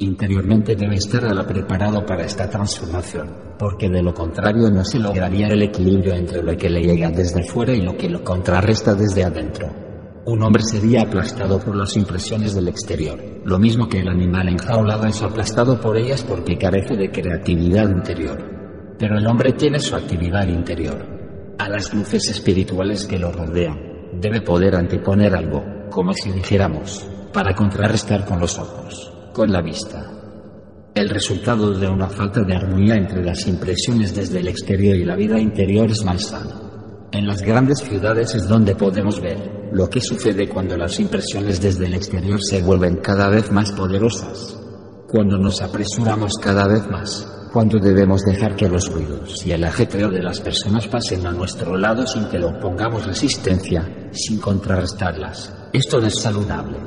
Interiormente 0.00 0.76
debe 0.76 0.96
estar 0.96 1.22
preparado 1.46 2.04
para 2.04 2.26
esta 2.26 2.48
transformación, 2.50 3.54
porque 3.58 3.88
de 3.88 4.02
lo 4.02 4.12
contrario 4.12 4.70
no 4.70 4.84
se 4.84 4.98
lograría 4.98 5.46
el 5.48 5.62
equilibrio 5.62 6.14
entre 6.14 6.42
lo 6.42 6.54
que 6.58 6.68
le 6.68 6.82
llega 6.82 7.10
desde 7.10 7.42
fuera 7.42 7.72
y 7.72 7.80
lo 7.80 7.96
que 7.96 8.10
lo 8.10 8.22
contrarresta 8.22 8.94
desde 8.94 9.24
adentro. 9.24 9.68
Un 10.26 10.42
hombre 10.42 10.62
sería 10.62 11.02
aplastado 11.02 11.58
por 11.58 11.74
las 11.74 11.96
impresiones 11.96 12.54
del 12.54 12.68
exterior, 12.68 13.18
lo 13.46 13.58
mismo 13.58 13.88
que 13.88 14.00
el 14.00 14.08
animal 14.08 14.48
enjaulado 14.48 15.06
es 15.06 15.22
aplastado 15.22 15.80
por 15.80 15.96
ellas 15.96 16.22
porque 16.22 16.58
carece 16.58 16.96
de 16.96 17.10
creatividad 17.10 17.88
interior. 17.88 18.38
Pero 18.98 19.16
el 19.16 19.26
hombre 19.26 19.54
tiene 19.54 19.78
su 19.78 19.96
actividad 19.96 20.46
interior, 20.46 20.98
a 21.02 21.19
las 21.70 21.94
luces 21.94 22.28
espirituales 22.28 23.06
que 23.06 23.18
lo 23.18 23.32
rodean. 23.32 23.78
Debe 24.20 24.42
poder 24.42 24.74
anteponer 24.74 25.34
algo, 25.34 25.62
como 25.90 26.12
si 26.12 26.30
dijéramos, 26.32 27.06
para 27.32 27.54
contrarrestar 27.54 28.26
con 28.26 28.40
los 28.40 28.58
ojos, 28.58 29.12
con 29.32 29.50
la 29.52 29.62
vista. 29.62 30.10
El 30.94 31.08
resultado 31.08 31.72
de 31.72 31.88
una 31.88 32.08
falta 32.08 32.42
de 32.42 32.54
armonía 32.54 32.96
entre 32.96 33.24
las 33.24 33.46
impresiones 33.46 34.14
desde 34.14 34.40
el 34.40 34.48
exterior 34.48 34.96
y 34.96 35.04
la 35.04 35.14
vida 35.14 35.38
interior 35.38 35.90
es 35.90 36.04
malsano. 36.04 37.08
En 37.12 37.26
las 37.26 37.40
grandes 37.42 37.78
ciudades 37.78 38.34
es 38.34 38.48
donde 38.48 38.74
podemos 38.74 39.20
ver 39.20 39.70
lo 39.72 39.88
que 39.88 40.00
sucede 40.00 40.48
cuando 40.48 40.76
las 40.76 40.98
impresiones 40.98 41.60
desde 41.60 41.86
el 41.86 41.94
exterior 41.94 42.40
se 42.42 42.62
vuelven 42.62 42.96
cada 42.96 43.28
vez 43.28 43.52
más 43.52 43.70
poderosas, 43.72 44.60
cuando 45.08 45.38
nos 45.38 45.62
apresuramos 45.62 46.32
cada 46.42 46.66
vez 46.66 46.86
más, 46.88 47.39
cuando 47.52 47.78
debemos 47.78 48.22
dejar 48.22 48.54
que 48.54 48.68
los 48.68 48.92
ruidos 48.92 49.44
y 49.44 49.52
el 49.52 49.64
ajetreo 49.64 50.08
de 50.08 50.22
las 50.22 50.40
personas 50.40 50.86
pasen 50.86 51.26
a 51.26 51.32
nuestro 51.32 51.76
lado 51.76 52.06
sin 52.06 52.26
que 52.26 52.38
le 52.38 52.46
opongamos 52.46 53.06
resistencia, 53.06 54.08
sin 54.12 54.38
contrarrestarlas. 54.38 55.52
Esto 55.72 56.00
no 56.00 56.06
es 56.06 56.20
saludable. 56.20 56.78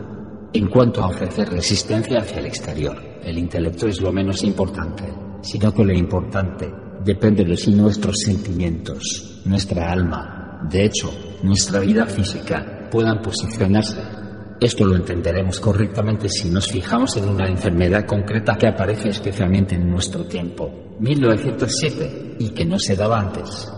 En 0.54 0.68
cuanto 0.68 1.02
a 1.02 1.08
ofrecer 1.08 1.50
resistencia 1.50 2.20
hacia 2.20 2.40
el 2.40 2.46
exterior, 2.46 2.98
el 3.24 3.38
intelecto 3.38 3.88
es 3.88 4.00
lo 4.00 4.12
menos 4.12 4.44
importante, 4.44 5.04
sino 5.42 5.74
que 5.74 5.84
lo 5.84 5.94
importante 5.94 6.72
depende 7.04 7.44
de 7.44 7.58
si 7.58 7.72
nuestros 7.72 8.18
sentimientos, 8.24 9.42
nuestra 9.46 9.92
alma, 9.92 10.62
de 10.70 10.86
hecho, 10.86 11.12
nuestra 11.44 11.80
vida 11.80 12.06
física, 12.06 12.88
puedan 12.90 13.22
posicionarse 13.22 14.00
esto 14.60 14.86
lo 14.86 14.96
entenderemos 14.96 15.60
correctamente 15.60 16.30
si 16.30 16.50
nos 16.50 16.72
fijamos 16.72 17.18
en 17.18 17.28
una 17.28 17.48
enfermedad 17.48 18.06
concreta 18.06 18.56
que 18.58 18.68
aparece 18.68 19.10
especialmente 19.10 19.76
en 19.76 19.90
nuestro 19.90 20.26
tiempo, 20.26 20.96
1907, 21.00 22.36
y 22.40 22.50
que 22.50 22.66
no 22.66 22.80
se 22.80 22.96
daba 22.96 23.20
antes. 23.20 23.72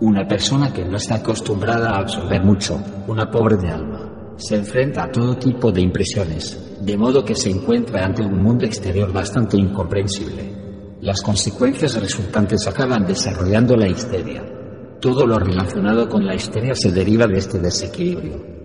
Una 0.00 0.26
persona 0.26 0.72
que 0.72 0.84
no 0.84 0.96
está 0.96 1.16
acostumbrada 1.16 1.90
a 1.90 1.98
absorber 1.98 2.42
mucho, 2.42 2.82
una 3.06 3.30
pobre 3.30 3.56
de 3.56 3.68
alma, 3.68 4.34
se 4.36 4.56
enfrenta 4.56 5.04
a 5.04 5.10
todo 5.10 5.36
tipo 5.36 5.70
de 5.70 5.82
impresiones, 5.82 6.78
de 6.80 6.96
modo 6.96 7.22
que 7.22 7.34
se 7.34 7.50
encuentra 7.50 8.06
ante 8.06 8.22
un 8.22 8.42
mundo 8.42 8.64
exterior 8.64 9.12
bastante 9.12 9.58
incomprensible. 9.58 10.60
Las 11.02 11.20
consecuencias 11.20 12.00
resultantes 12.00 12.66
acaban 12.66 13.04
desarrollando 13.06 13.76
la 13.76 13.88
histeria. 13.88 14.42
Todo 15.00 15.26
lo 15.26 15.38
relacionado 15.38 16.08
con 16.08 16.24
la 16.26 16.34
histeria 16.34 16.74
se 16.74 16.92
deriva 16.92 17.26
de 17.26 17.38
este 17.38 17.58
desequilibrio. 17.58 18.59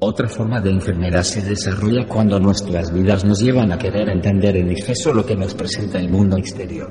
Otra 0.00 0.28
forma 0.28 0.60
de 0.60 0.70
enfermedad 0.70 1.22
se 1.22 1.40
desarrolla 1.40 2.06
cuando 2.06 2.38
nuestras 2.38 2.92
vidas 2.92 3.24
nos 3.24 3.40
llevan 3.40 3.72
a 3.72 3.78
querer 3.78 4.08
entender 4.08 4.56
en 4.56 4.70
exceso 4.70 5.12
lo 5.12 5.24
que 5.24 5.36
nos 5.36 5.54
presenta 5.54 5.98
el 5.98 6.10
mundo 6.10 6.36
exterior. 6.36 6.90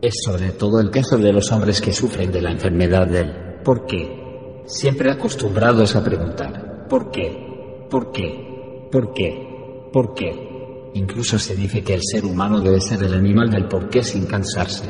Es 0.00 0.14
sobre 0.24 0.50
todo 0.50 0.80
el 0.80 0.90
caso 0.90 1.16
de 1.16 1.32
los 1.32 1.50
hombres 1.50 1.80
que 1.80 1.92
sufren 1.92 2.30
de 2.30 2.42
la 2.42 2.52
enfermedad 2.52 3.06
del 3.06 3.62
¿por 3.64 3.86
qué? 3.86 4.62
Siempre 4.66 5.10
acostumbrados 5.10 5.96
a 5.96 6.04
preguntar 6.04 6.86
¿por 6.88 7.10
qué? 7.10 7.86
¿por 7.90 8.12
qué? 8.12 8.88
¿por 8.92 9.12
qué? 9.14 9.88
¿por 9.92 10.14
qué? 10.14 10.90
Incluso 10.94 11.38
se 11.38 11.56
dice 11.56 11.82
que 11.82 11.94
el 11.94 12.02
ser 12.02 12.24
humano 12.24 12.60
debe 12.60 12.80
ser 12.80 13.02
el 13.02 13.14
animal 13.14 13.50
del 13.50 13.66
por 13.66 13.88
qué 13.88 14.04
sin 14.04 14.26
cansarse. 14.26 14.88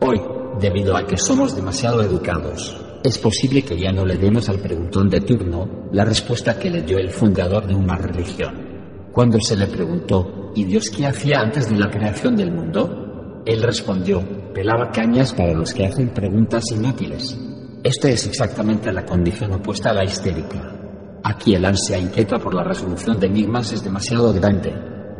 Hoy, 0.00 0.20
debido 0.60 0.96
a 0.96 1.06
que 1.06 1.16
somos 1.16 1.56
demasiado 1.56 2.02
educados, 2.02 2.87
es 3.04 3.18
posible 3.18 3.62
que 3.62 3.78
ya 3.78 3.92
no 3.92 4.04
le 4.04 4.16
demos 4.16 4.48
al 4.48 4.58
preguntón 4.58 5.08
de 5.08 5.20
turno 5.20 5.88
la 5.92 6.04
respuesta 6.04 6.58
que 6.58 6.70
le 6.70 6.82
dio 6.82 6.98
el 6.98 7.10
fundador 7.10 7.66
de 7.66 7.74
una 7.74 7.96
religión. 7.96 8.66
Cuando 9.12 9.38
se 9.40 9.56
le 9.56 9.66
preguntó, 9.66 10.52
¿y 10.54 10.64
Dios 10.64 10.90
qué 10.90 11.06
hacía 11.06 11.40
antes 11.40 11.70
de 11.70 11.76
la 11.76 11.90
creación 11.90 12.36
del 12.36 12.52
mundo? 12.52 13.42
Él 13.46 13.62
respondió, 13.62 14.22
pelaba 14.52 14.90
cañas 14.90 15.32
para 15.32 15.54
los 15.54 15.72
que 15.72 15.86
hacen 15.86 16.08
preguntas 16.10 16.64
inútiles. 16.72 17.38
Esta 17.84 18.08
es 18.10 18.26
exactamente 18.26 18.92
la 18.92 19.06
condición 19.06 19.52
opuesta 19.52 19.90
a 19.90 19.94
la 19.94 20.04
histérica. 20.04 20.74
Aquí 21.22 21.54
el 21.54 21.64
ansia 21.64 21.98
inquieta 21.98 22.38
por 22.38 22.54
la 22.54 22.64
resolución 22.64 23.18
de 23.18 23.28
enigmas 23.28 23.72
es 23.72 23.84
demasiado 23.84 24.32
grande. 24.32 24.74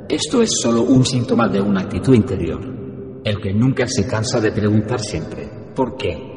Esto 0.08 0.42
es 0.42 0.50
solo 0.60 0.82
un 0.82 1.04
síntoma 1.04 1.48
de 1.48 1.60
una 1.60 1.82
actitud 1.82 2.14
interior. 2.14 2.60
El 3.24 3.40
que 3.40 3.52
nunca 3.52 3.86
se 3.86 4.06
cansa 4.06 4.40
de 4.40 4.52
preguntar 4.52 5.00
siempre, 5.00 5.48
¿por 5.74 5.96
qué? 5.96 6.27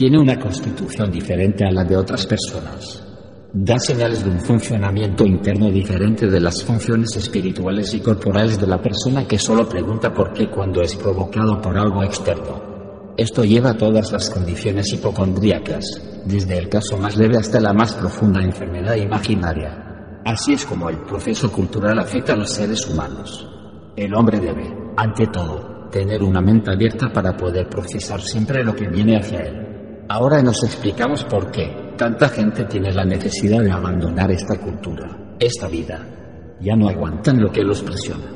Tiene 0.00 0.18
una 0.18 0.38
constitución 0.38 1.10
diferente 1.10 1.62
a 1.62 1.70
la 1.70 1.84
de 1.84 1.94
otras 1.94 2.26
personas. 2.26 3.06
Da 3.52 3.78
señales 3.78 4.24
de 4.24 4.30
un 4.30 4.40
funcionamiento 4.40 5.26
interno 5.26 5.70
diferente 5.70 6.26
de 6.26 6.40
las 6.40 6.64
funciones 6.64 7.14
espirituales 7.16 7.92
y 7.92 8.00
corporales 8.00 8.58
de 8.58 8.66
la 8.66 8.80
persona 8.80 9.28
que 9.28 9.38
solo 9.38 9.68
pregunta 9.68 10.10
por 10.10 10.32
qué 10.32 10.48
cuando 10.48 10.80
es 10.80 10.96
provocado 10.96 11.60
por 11.60 11.76
algo 11.76 12.02
externo. 12.02 13.12
Esto 13.14 13.44
lleva 13.44 13.72
a 13.72 13.76
todas 13.76 14.10
las 14.10 14.30
condiciones 14.30 14.90
hipocondríacas, 14.90 16.22
desde 16.24 16.56
el 16.56 16.70
caso 16.70 16.96
más 16.96 17.18
leve 17.18 17.36
hasta 17.36 17.60
la 17.60 17.74
más 17.74 17.92
profunda 17.92 18.42
enfermedad 18.42 18.96
imaginaria. 18.96 20.22
Así 20.24 20.54
es 20.54 20.64
como 20.64 20.88
el 20.88 20.96
proceso 21.00 21.52
cultural 21.52 21.98
afecta 21.98 22.32
a 22.32 22.36
los 22.36 22.50
seres 22.50 22.88
humanos. 22.88 23.46
El 23.94 24.14
hombre 24.14 24.40
debe, 24.40 24.66
ante 24.96 25.26
todo, 25.26 25.90
tener 25.90 26.22
una 26.22 26.40
mente 26.40 26.70
abierta 26.72 27.12
para 27.12 27.36
poder 27.36 27.68
procesar 27.68 28.22
siempre 28.22 28.64
lo 28.64 28.74
que 28.74 28.88
viene 28.88 29.18
hacia 29.18 29.40
él. 29.40 29.69
Ahora 30.12 30.42
nos 30.42 30.62
explicamos 30.64 31.24
por 31.24 31.50
qué 31.50 31.94
tanta 31.96 32.28
gente 32.28 32.64
tiene 32.64 32.92
la 32.92 33.04
necesidad 33.04 33.62
de 33.62 33.70
abandonar 33.70 34.30
esta 34.30 34.58
cultura, 34.58 35.36
esta 35.38 35.68
vida. 35.68 36.56
Ya 36.60 36.74
no 36.74 36.88
aguantan 36.88 37.40
lo 37.40 37.50
que 37.50 37.62
los 37.62 37.80
presiona. 37.82 38.26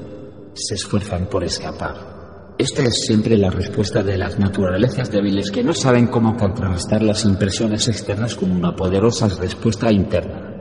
Se 0.54 0.74
esfuerzan 0.74 1.26
por 1.26 1.42
escapar 1.42 2.14
esta 2.56 2.84
es 2.84 3.04
siempre 3.04 3.36
la 3.36 3.50
respuesta 3.50 4.04
de 4.04 4.16
las 4.16 4.38
naturalezas 4.38 5.10
débiles 5.10 5.50
que 5.50 5.64
no 5.64 5.74
saben 5.74 6.06
cómo 6.06 6.36
contrarrestar 6.36 7.02
las 7.02 7.24
impresiones 7.24 7.88
externas 7.88 8.36
con 8.36 8.52
una 8.52 8.76
poderosa 8.76 9.26
respuesta 9.26 9.90
interna. 9.90 10.54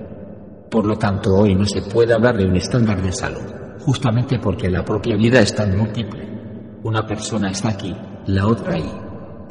Por 0.71 0.87
lo 0.87 0.97
tanto, 0.97 1.35
hoy 1.35 1.53
no 1.53 1.65
se 1.65 1.83
puede 1.83 2.15
hablar 2.15 2.35
de 2.35 2.45
un 2.45 2.55
estándar 2.55 2.99
de 2.99 3.11
salud, 3.11 3.45
justamente 3.81 4.39
porque 4.39 4.71
la 4.71 4.83
propia 4.83 5.15
vida 5.15 5.39
es 5.39 5.53
tan 5.53 5.77
múltiple. 5.77 6.27
Una 6.81 7.05
persona 7.05 7.51
está 7.51 7.69
aquí, 7.69 7.95
la 8.25 8.47
otra 8.47 8.73
ahí, 8.73 8.91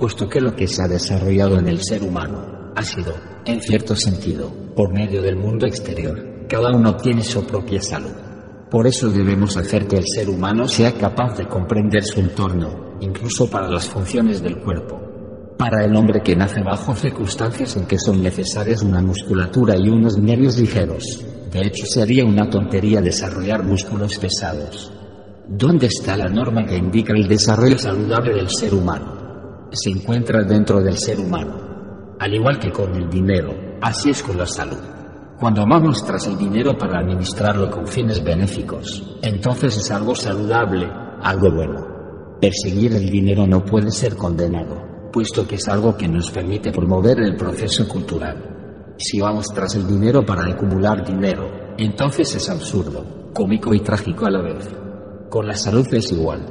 puesto 0.03 0.29
que 0.29 0.41
lo 0.41 0.53
que 0.57 0.67
se 0.67 0.83
ha 0.83 0.89
desarrollado 0.89 1.61
en 1.61 1.69
el 1.69 1.81
ser 1.81 2.03
humano 2.03 2.73
ha 2.75 2.83
sido, 2.83 3.15
en 3.45 3.61
cierto 3.61 3.95
sentido, 3.95 4.53
por 4.75 4.93
medio 4.93 5.23
del 5.23 5.37
mundo 5.37 5.65
exterior. 5.65 6.45
Cada 6.49 6.73
uno 6.77 6.97
tiene 6.97 7.23
su 7.23 7.47
propia 7.47 7.81
salud. 7.81 8.11
Por 8.69 8.89
eso 8.89 9.09
debemos 9.11 9.57
hacer 9.57 9.87
que 9.87 9.99
el 9.99 10.05
ser 10.13 10.29
humano 10.29 10.67
sea 10.67 10.91
capaz 10.91 11.39
de 11.39 11.47
comprender 11.47 12.03
su 12.03 12.19
entorno, 12.19 12.97
incluso 13.01 13.49
para 13.49 13.71
las 13.71 13.89
funciones 13.89 14.43
del 14.43 14.59
cuerpo. 14.59 15.01
Para 15.57 15.85
el 15.85 15.95
hombre 15.95 16.21
que 16.21 16.35
nace 16.35 16.65
bajo 16.65 16.97
circunstancias 16.97 17.77
en 17.77 17.87
que 17.87 18.01
son 18.01 18.21
necesarias 18.21 18.83
una 18.83 19.03
musculatura 19.03 19.77
y 19.79 19.89
unos 19.89 20.19
nervios 20.19 20.59
ligeros, 20.59 21.25
de 21.49 21.61
hecho 21.61 21.87
sería 21.87 22.25
una 22.25 22.51
tontería 22.51 23.01
desarrollar 23.01 23.63
músculos 23.63 24.19
pesados. 24.19 24.93
¿Dónde 25.47 25.87
está 25.87 26.17
la 26.17 26.29
norma 26.29 26.67
que 26.67 26.77
indica 26.77 27.13
el 27.13 27.29
desarrollo 27.29 27.79
saludable 27.79 28.35
del 28.35 28.49
ser 28.51 28.75
humano? 28.75 29.22
Se 29.73 29.89
encuentra 29.89 30.45
dentro 30.45 30.83
del 30.83 30.99
ser 30.99 31.19
humano. 31.19 32.17
Al 32.21 32.35
igual 32.35 32.59
que 32.59 32.71
con 32.71 32.95
el 32.95 33.09
dinero, 33.09 33.79
así 33.81 34.11
es 34.11 34.23
con 34.23 34.37
la 34.37 34.45
salud. 34.45 34.77
Cuando 35.41 35.63
amamos 35.63 36.05
tras 36.05 36.27
el 36.27 36.37
dinero 36.37 36.77
para 36.77 36.99
administrarlo 36.99 37.71
con 37.71 37.87
fines 37.87 38.23
benéficos, 38.23 39.19
entonces 39.23 39.79
es 39.79 39.91
algo 39.91 40.15
saludable, 40.15 40.87
algo 41.23 41.51
bueno. 41.51 42.39
Perseguir 42.39 42.93
el 42.93 43.09
dinero 43.09 43.47
no 43.47 43.65
puede 43.65 43.91
ser 43.91 44.15
condenado, 44.15 45.11
puesto 45.11 45.49
que 45.49 45.55
es 45.55 45.67
algo 45.69 45.97
que 45.97 46.07
nos 46.07 46.31
permite 46.31 46.71
promover 46.71 47.21
el 47.21 47.35
proceso 47.35 47.89
cultural. 47.89 48.95
Si 48.99 49.21
vamos 49.21 49.47
tras 49.55 49.75
el 49.75 49.87
dinero 49.87 50.23
para 50.25 50.53
acumular 50.53 51.03
dinero, 51.03 51.75
entonces 51.79 52.35
es 52.35 52.51
absurdo, 52.51 53.31
cómico 53.33 53.73
y 53.73 53.81
trágico 53.81 54.27
a 54.27 54.31
la 54.31 54.43
vez. 54.43 54.69
Con 55.31 55.47
la 55.47 55.57
salud 55.57 55.87
es 55.95 56.13
igual. 56.13 56.45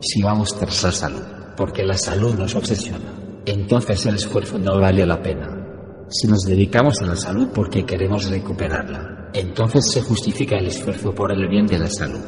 Si 0.00 0.20
vamos 0.22 0.58
tras 0.58 0.82
la 0.82 0.90
salud, 0.90 1.34
porque 1.56 1.84
la 1.84 1.96
salud 1.96 2.34
nos 2.34 2.54
obsesiona, 2.54 3.12
entonces 3.46 4.06
el 4.06 4.16
esfuerzo 4.16 4.58
no 4.58 4.80
vale 4.80 5.06
la 5.06 5.20
pena. 5.22 5.64
Si 6.08 6.28
nos 6.28 6.44
dedicamos 6.44 7.00
a 7.00 7.06
la 7.06 7.16
salud 7.16 7.48
porque 7.54 7.84
queremos 7.84 8.28
recuperarla, 8.30 9.30
entonces 9.32 9.90
se 9.90 10.02
justifica 10.02 10.56
el 10.56 10.68
esfuerzo 10.68 11.14
por 11.14 11.32
el 11.32 11.48
bien 11.48 11.66
de 11.66 11.78
la 11.78 11.88
salud. 11.88 12.20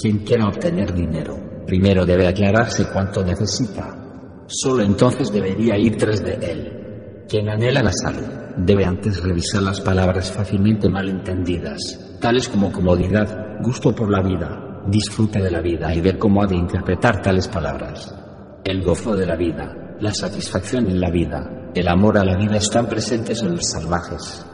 Quien 0.00 0.18
quiera 0.18 0.46
obtener 0.46 0.94
dinero, 0.94 1.64
primero 1.66 2.06
debe 2.06 2.26
aclararse 2.26 2.86
cuánto 2.92 3.24
necesita. 3.24 3.94
Solo 4.46 4.82
entonces 4.82 5.30
debería 5.30 5.76
ir 5.76 5.96
tras 5.96 6.24
de 6.24 6.34
él. 6.34 7.24
Quien 7.28 7.48
anhela 7.48 7.82
la 7.82 7.92
salud, 7.92 8.26
debe 8.56 8.84
antes 8.84 9.22
revisar 9.22 9.62
las 9.62 9.80
palabras 9.80 10.32
fácilmente 10.32 10.88
malentendidas, 10.88 12.16
tales 12.20 12.48
como 12.48 12.72
comodidad, 12.72 13.58
gusto 13.62 13.94
por 13.94 14.10
la 14.10 14.22
vida, 14.22 14.82
disfrute 14.86 15.40
de 15.40 15.50
la 15.50 15.60
vida 15.60 15.94
y 15.94 16.00
ver 16.00 16.18
cómo 16.18 16.42
ha 16.42 16.46
de 16.46 16.56
interpretar 16.56 17.20
tales 17.20 17.46
palabras. 17.48 18.17
El 18.64 18.82
gozo 18.82 19.16
de 19.16 19.26
la 19.26 19.36
vida, 19.36 19.96
la 20.00 20.12
satisfacción 20.12 20.86
en 20.88 21.00
la 21.00 21.10
vida, 21.10 21.70
el 21.74 21.88
amor 21.88 22.18
a 22.18 22.24
la 22.24 22.36
vida 22.36 22.56
están 22.56 22.88
presentes 22.88 23.42
en 23.42 23.52
los 23.52 23.70
salvajes. 23.70 24.44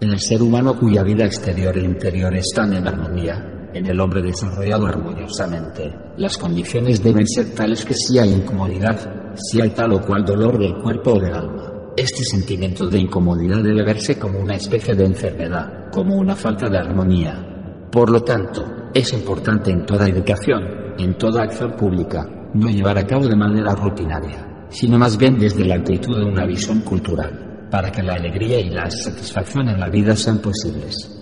En 0.00 0.10
el 0.10 0.20
ser 0.20 0.42
humano 0.42 0.78
cuya 0.78 1.02
vida 1.02 1.24
exterior 1.24 1.76
e 1.78 1.84
interior 1.84 2.34
están 2.34 2.72
en 2.74 2.86
armonía, 2.86 3.70
en 3.72 3.86
el 3.86 4.00
hombre 4.00 4.20
desarrollado 4.20 4.86
armoniosamente, 4.86 5.94
las 6.16 6.36
condiciones 6.36 7.02
deben 7.02 7.26
ser 7.26 7.54
tales 7.54 7.84
que 7.84 7.94
si 7.94 8.18
hay 8.18 8.32
incomodidad, 8.32 9.34
si 9.36 9.60
hay 9.60 9.70
tal 9.70 9.92
o 9.92 10.00
cual 10.02 10.24
dolor 10.24 10.58
del 10.58 10.74
cuerpo 10.82 11.12
o 11.12 11.20
del 11.20 11.32
alma, 11.32 11.72
este 11.96 12.24
sentimiento 12.24 12.88
de 12.88 12.98
incomodidad 12.98 13.62
debe 13.62 13.84
verse 13.84 14.18
como 14.18 14.40
una 14.40 14.56
especie 14.56 14.94
de 14.94 15.04
enfermedad, 15.04 15.90
como 15.90 16.16
una 16.16 16.34
falta 16.34 16.68
de 16.68 16.78
armonía. 16.78 17.88
Por 17.90 18.10
lo 18.10 18.22
tanto, 18.22 18.64
es 18.92 19.12
importante 19.12 19.70
en 19.70 19.86
toda 19.86 20.08
educación, 20.08 20.94
en 20.98 21.16
toda 21.16 21.44
acción 21.44 21.72
pública, 21.76 22.26
no 22.54 22.68
llevar 22.68 22.98
a 22.98 23.06
cabo 23.06 23.26
de 23.26 23.36
manera 23.36 23.74
rutinaria 23.74 24.52
sino 24.72 24.98
más 24.98 25.16
bien 25.18 25.38
desde 25.38 25.64
la 25.64 25.76
actitud 25.76 26.16
de 26.16 26.24
una 26.24 26.46
visión 26.46 26.80
cultural, 26.80 27.68
para 27.70 27.92
que 27.92 28.02
la 28.02 28.14
alegría 28.14 28.58
y 28.58 28.70
la 28.70 28.90
satisfacción 28.90 29.68
en 29.68 29.78
la 29.78 29.88
vida 29.88 30.16
sean 30.16 30.38
posibles. 30.38 31.18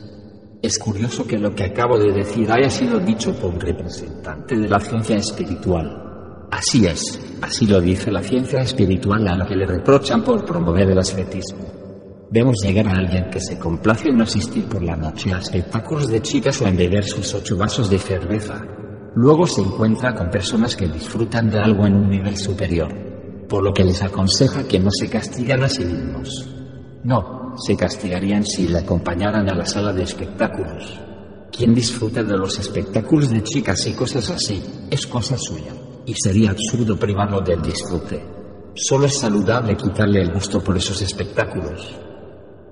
Es 0.63 0.79
curioso 0.79 1.27
que 1.27 1.39
lo 1.39 1.55
que 1.55 1.65
acabo 1.65 1.99
de 1.99 2.13
decir 2.13 2.51
haya 2.51 2.71
sido 2.71 2.99
dicho 3.01 3.35
por 3.35 3.55
un 3.55 3.61
representante 3.61 4.57
de 4.57 4.69
la 4.69 4.79
ciencia 4.79 5.17
espiritual. 5.17 6.47
Así 6.51 6.87
es, 6.87 7.21
así 7.43 7.67
lo 7.67 7.81
dice 7.81 8.11
la 8.11 8.23
ciencia 8.23 8.61
espiritual 8.61 9.27
a 9.27 9.37
la 9.37 9.47
que 9.47 9.57
le 9.57 9.67
reprochan 9.67 10.23
por 10.23 10.45
promover 10.45 10.91
el 10.91 10.99
ascetismo. 10.99 11.65
Vemos 12.31 12.57
llegar 12.63 12.87
a 12.87 12.93
alguien 12.93 13.31
que 13.31 13.41
se 13.41 13.59
complace 13.59 14.11
en 14.11 14.21
asistir 14.21 14.67
por 14.67 14.83
la 14.83 14.97
noche 14.97 15.33
a 15.33 15.39
espectáculos 15.39 16.09
de 16.09 16.23
chicas 16.23 16.61
o 16.63 16.69
en 16.69 16.77
beber 16.77 17.05
sus 17.05 17.35
ocho 17.35 17.57
vasos 17.57 17.91
de 17.91 17.99
cerveza. 17.99 18.63
Luego 19.15 19.47
se 19.47 19.63
encuentra 19.63 20.15
con 20.15 20.31
personas 20.31 20.77
que 20.77 20.89
disfrutan 20.89 21.51
de 21.51 21.59
algo 21.59 21.87
en 21.87 21.97
un 21.97 22.09
nivel 22.09 22.37
superior 22.37 23.11
por 23.51 23.65
lo 23.65 23.75
que 23.75 23.85
les 23.85 24.01
aconseja 24.01 24.63
que 24.63 24.79
no 24.79 24.91
se 24.93 25.11
castigan 25.11 25.65
a 25.65 25.69
sí 25.69 25.85
mismos. 25.85 26.49
No, 27.03 27.57
se 27.57 27.77
castigarían 27.77 28.47
si 28.47 28.69
le 28.69 28.79
acompañaran 28.79 29.51
a 29.51 29.55
la 29.55 29.67
sala 29.67 29.93
de 29.93 30.05
espectáculos. 30.05 31.01
Quien 31.51 31.75
disfruta 31.75 32.23
de 32.23 32.39
los 32.39 32.61
espectáculos 32.61 33.29
de 33.29 33.43
chicas 33.43 33.85
y 33.89 33.93
cosas 33.95 34.31
así 34.31 34.63
es 34.89 35.05
cosa 35.05 35.37
suya, 35.37 35.73
y 36.07 36.15
sería 36.15 36.53
absurdo 36.53 36.97
privarlo 36.97 37.41
del 37.41 37.61
disfrute. 37.61 38.25
Solo 38.77 39.07
es 39.07 39.19
saludable 39.19 39.77
quitarle 39.77 40.23
el 40.23 40.33
gusto 40.33 40.63
por 40.63 40.77
esos 40.77 41.03
espectáculos. 41.03 41.99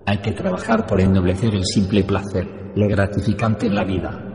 Hay 0.06 0.18
que 0.18 0.30
trabajar 0.30 0.86
por 0.86 1.00
ennoblecer 1.00 1.52
el 1.56 1.64
simple 1.64 2.04
placer, 2.04 2.72
lo 2.76 2.86
gratificante 2.86 3.66
en 3.66 3.74
la 3.74 3.84
vida. 3.84 4.27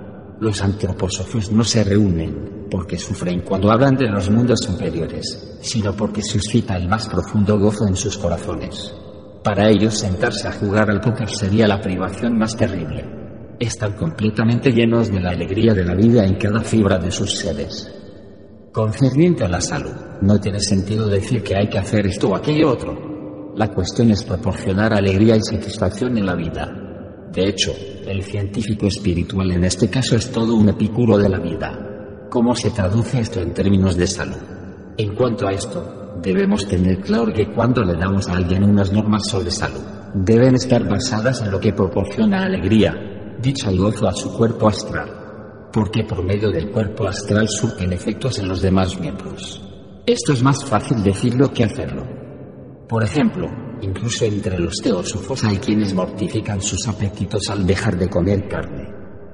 Los 0.43 0.61
antropósofos 0.61 1.53
no 1.53 1.63
se 1.63 1.85
reúnen 1.85 2.67
porque 2.69 2.97
sufren 2.97 3.43
cuando 3.47 3.71
hablan 3.71 3.95
de 3.95 4.09
los 4.09 4.29
mundos 4.29 4.59
superiores, 4.59 5.57
sino 5.61 5.95
porque 5.95 6.21
suscita 6.21 6.75
el 6.75 6.89
más 6.89 7.07
profundo 7.07 7.57
gozo 7.57 7.87
en 7.87 7.95
sus 7.95 8.17
corazones. 8.17 8.93
Para 9.41 9.69
ellos 9.69 9.97
sentarse 9.97 10.49
a 10.49 10.51
jugar 10.51 10.91
al 10.91 10.99
póker 10.99 11.29
sería 11.29 11.65
la 11.65 11.79
privación 11.79 12.37
más 12.37 12.57
terrible. 12.57 13.05
Están 13.57 13.93
completamente 13.93 14.69
llenos 14.73 15.09
de 15.09 15.21
la 15.21 15.29
alegría 15.29 15.73
de 15.73 15.85
la 15.85 15.95
vida 15.95 16.25
en 16.25 16.35
cada 16.35 16.59
fibra 16.59 16.97
de 16.97 17.09
sus 17.09 17.37
seres. 17.37 17.89
Concerniente 18.73 19.45
a 19.45 19.47
la 19.47 19.61
salud, 19.61 19.95
no 20.23 20.41
tiene 20.41 20.59
sentido 20.59 21.07
decir 21.07 21.41
que 21.41 21.55
hay 21.55 21.69
que 21.69 21.79
hacer 21.79 22.05
esto 22.05 22.27
o 22.27 22.35
aquello 22.35 22.69
otro. 22.69 23.53
La 23.55 23.69
cuestión 23.69 24.11
es 24.11 24.25
proporcionar 24.25 24.93
alegría 24.93 25.37
y 25.37 25.41
satisfacción 25.41 26.17
en 26.17 26.25
la 26.25 26.35
vida. 26.35 26.82
De 27.33 27.49
hecho, 27.49 27.73
el 28.05 28.21
científico 28.21 28.85
espiritual 28.85 29.51
en 29.51 29.63
este 29.63 29.89
caso 29.89 30.15
es 30.15 30.31
todo 30.31 30.53
un 30.53 30.69
epicuro 30.69 31.17
de 31.17 31.29
la 31.29 31.39
vida. 31.39 32.27
¿Cómo 32.29 32.55
se 32.55 32.69
traduce 32.69 33.21
esto 33.21 33.41
en 33.41 33.55
términos 33.55 33.97
de 33.97 34.05
salud? 34.05 34.37
En 34.97 35.15
cuanto 35.15 35.47
a 35.47 35.51
esto, 35.51 36.19
debemos 36.21 36.67
tener 36.67 36.99
claro 36.99 37.33
que 37.33 37.51
cuando 37.51 37.83
le 37.83 37.95
damos 37.95 38.29
a 38.29 38.35
alguien 38.35 38.63
unas 38.63 38.91
normas 38.93 39.23
sobre 39.27 39.49
salud, 39.49 39.81
deben 40.13 40.53
estar 40.53 40.87
basadas 40.87 41.41
en 41.41 41.49
lo 41.49 41.59
que 41.59 41.73
proporciona 41.73 42.43
alegría, 42.43 42.93
dicha 43.41 43.71
y 43.71 43.79
gozo 43.79 44.07
a 44.07 44.13
su 44.13 44.31
cuerpo 44.37 44.67
astral, 44.67 45.69
porque 45.73 46.03
por 46.03 46.23
medio 46.23 46.51
del 46.51 46.69
cuerpo 46.69 47.07
astral 47.07 47.47
surgen 47.49 47.93
efectos 47.93 48.37
en 48.37 48.47
los 48.47 48.61
demás 48.61 48.99
miembros. 48.99 49.59
Esto 50.05 50.33
es 50.33 50.43
más 50.43 50.63
fácil 50.63 51.01
decirlo 51.01 51.51
que 51.51 51.63
hacerlo. 51.63 52.03
Por 52.87 53.03
ejemplo, 53.03 53.49
Incluso 53.83 54.23
entre 54.23 54.57
los 54.59 54.75
teósofos 54.81 55.43
hay 55.43 55.57
quienes 55.57 55.93
mortifican 55.93 56.61
sus 56.61 56.87
apetitos 56.87 57.49
al 57.49 57.67
dejar 57.67 57.97
de 57.97 58.09
comer 58.09 58.47
carne. 58.47 58.87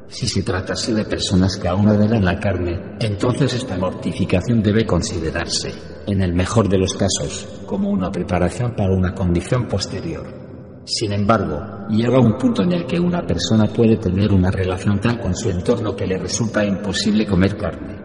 Si 0.07 0.27
se 0.27 0.41
tratase 0.41 0.91
de 0.91 1.05
personas 1.05 1.55
que 1.55 1.67
aún 1.67 1.87
adoran 1.87 2.25
la 2.25 2.39
carne, 2.39 2.97
entonces 2.99 3.53
esta 3.53 3.77
mortificación 3.77 4.63
debe 4.63 4.87
considerarse, 4.87 5.71
en 6.07 6.23
el 6.23 6.33
mejor 6.33 6.67
de 6.67 6.79
los 6.79 6.95
casos, 6.95 7.47
como 7.67 7.91
una 7.91 8.11
preparación 8.11 8.73
para 8.75 8.91
una 8.91 9.13
condición 9.13 9.67
posterior. 9.67 10.25
Sin 10.83 11.13
embargo, 11.13 11.87
llega 11.91 12.19
un 12.19 12.35
punto 12.35 12.63
en 12.63 12.71
el 12.71 12.87
que 12.87 12.99
una 12.99 13.21
persona 13.21 13.67
puede 13.67 13.97
tener 13.97 14.33
una 14.33 14.49
relación 14.49 14.99
tal 14.99 15.19
con 15.19 15.35
su 15.35 15.51
entorno 15.51 15.95
que 15.95 16.07
le 16.07 16.17
resulta 16.17 16.65
imposible 16.65 17.27
comer 17.27 17.55
carne. 17.55 18.01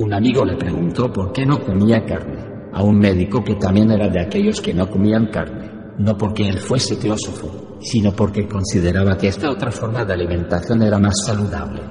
Un 0.00 0.12
amigo 0.12 0.44
le 0.44 0.56
preguntó 0.56 1.10
por 1.10 1.32
qué 1.32 1.46
no 1.46 1.58
comía 1.58 2.04
carne, 2.04 2.44
a 2.74 2.82
un 2.82 2.98
médico 2.98 3.42
que 3.42 3.54
también 3.54 3.90
era 3.92 4.10
de 4.10 4.20
aquellos 4.20 4.60
que 4.60 4.74
no 4.74 4.90
comían 4.90 5.28
carne 5.28 5.65
no 5.98 6.16
porque 6.16 6.48
él 6.48 6.58
fuese 6.58 6.96
teósofo, 6.96 7.78
sino 7.80 8.12
porque 8.12 8.46
consideraba 8.46 9.16
que 9.16 9.28
esta 9.28 9.50
otra 9.50 9.70
forma 9.70 10.04
de 10.04 10.12
alimentación 10.12 10.82
era 10.82 10.98
más 10.98 11.24
saludable. 11.24 11.82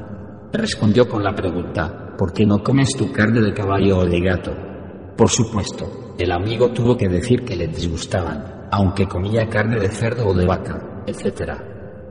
Respondió 0.54 1.08
con 1.08 1.24
la 1.24 1.34
pregunta, 1.34 2.16
¿por 2.18 2.32
qué 2.32 2.46
no 2.46 2.64
comes 2.64 2.96
tu 2.96 3.12
carne 3.12 3.42
de 3.42 3.54
caballo 3.54 4.00
o 4.00 4.06
de 4.06 4.20
gato? 4.20 4.52
Por 5.18 5.30
supuesto, 5.30 6.14
el 6.18 6.32
amigo 6.32 6.72
tuvo 6.72 6.96
que 6.96 7.08
decir 7.08 7.44
que 7.44 7.56
le 7.56 7.68
disgustaban, 7.68 8.68
aunque 8.72 9.08
comía 9.08 9.50
carne 9.50 9.80
de 9.80 9.90
cerdo 9.90 10.28
o 10.28 10.34
de 10.34 10.46
vaca, 10.46 11.04
etc. 11.08 11.54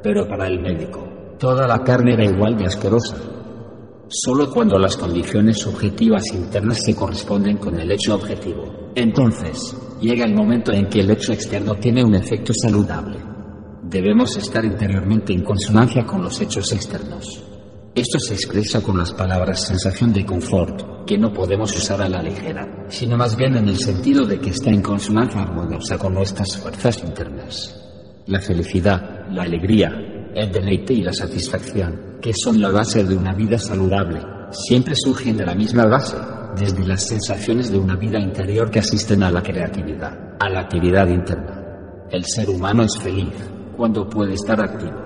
Pero 0.02 0.26
para 0.28 0.46
el 0.46 0.60
médico, 0.60 1.06
toda 1.38 1.66
la 1.66 1.82
carne 1.82 2.14
era 2.14 2.24
igual 2.24 2.56
de 2.56 2.66
asquerosa. 2.66 3.16
Solo 4.16 4.48
cuando 4.48 4.78
las 4.78 4.96
condiciones 4.96 5.66
objetivas 5.66 6.22
internas 6.32 6.84
se 6.84 6.94
corresponden 6.94 7.56
con 7.56 7.80
el 7.80 7.90
hecho 7.90 8.14
objetivo, 8.14 8.92
entonces, 8.94 9.76
llega 10.00 10.24
el 10.24 10.36
momento 10.36 10.70
en 10.70 10.86
que 10.86 11.00
el 11.00 11.10
hecho 11.10 11.32
externo 11.32 11.74
tiene 11.74 12.04
un 12.04 12.14
efecto 12.14 12.52
saludable. 12.54 13.18
Debemos 13.82 14.36
estar 14.36 14.64
interiormente 14.64 15.32
en 15.32 15.42
consonancia 15.42 16.06
con 16.06 16.22
los 16.22 16.40
hechos 16.40 16.70
externos. 16.70 17.42
Esto 17.92 18.20
se 18.20 18.34
expresa 18.34 18.80
con 18.80 18.96
las 18.96 19.12
palabras 19.12 19.66
sensación 19.66 20.12
de 20.12 20.24
confort, 20.24 21.04
que 21.04 21.18
no 21.18 21.32
podemos 21.32 21.76
usar 21.76 22.00
a 22.00 22.08
la 22.08 22.22
ligera, 22.22 22.86
sino 22.90 23.16
más 23.16 23.36
bien 23.36 23.56
en 23.56 23.68
el 23.68 23.78
sentido 23.78 24.24
de 24.24 24.38
que 24.38 24.50
está 24.50 24.70
en 24.70 24.80
consonancia 24.80 25.42
armoniosa 25.42 25.98
con 25.98 26.14
nuestras 26.14 26.56
fuerzas 26.56 27.02
internas. 27.02 27.80
La 28.28 28.40
felicidad, 28.40 29.28
la 29.28 29.42
alegría, 29.42 30.13
el 30.34 30.50
deleite 30.50 30.92
y 30.94 31.02
la 31.02 31.12
satisfacción, 31.12 32.18
que 32.20 32.32
son 32.32 32.60
la 32.60 32.70
base 32.70 33.04
de 33.04 33.16
una 33.16 33.32
vida 33.32 33.58
saludable, 33.58 34.20
siempre 34.50 34.94
surgen 34.96 35.36
de 35.36 35.46
la 35.46 35.54
misma 35.54 35.86
base, 35.86 36.16
desde 36.56 36.86
las 36.86 37.06
sensaciones 37.06 37.70
de 37.70 37.78
una 37.78 37.96
vida 37.96 38.18
interior 38.18 38.70
que 38.70 38.80
asisten 38.80 39.22
a 39.22 39.30
la 39.30 39.42
creatividad, 39.42 40.36
a 40.40 40.48
la 40.48 40.60
actividad 40.60 41.06
interna. 41.08 42.06
El 42.10 42.24
ser 42.24 42.48
humano 42.50 42.82
es 42.84 42.98
feliz 42.98 43.32
cuando 43.76 44.08
puede 44.08 44.34
estar 44.34 44.60
activo. 44.60 45.00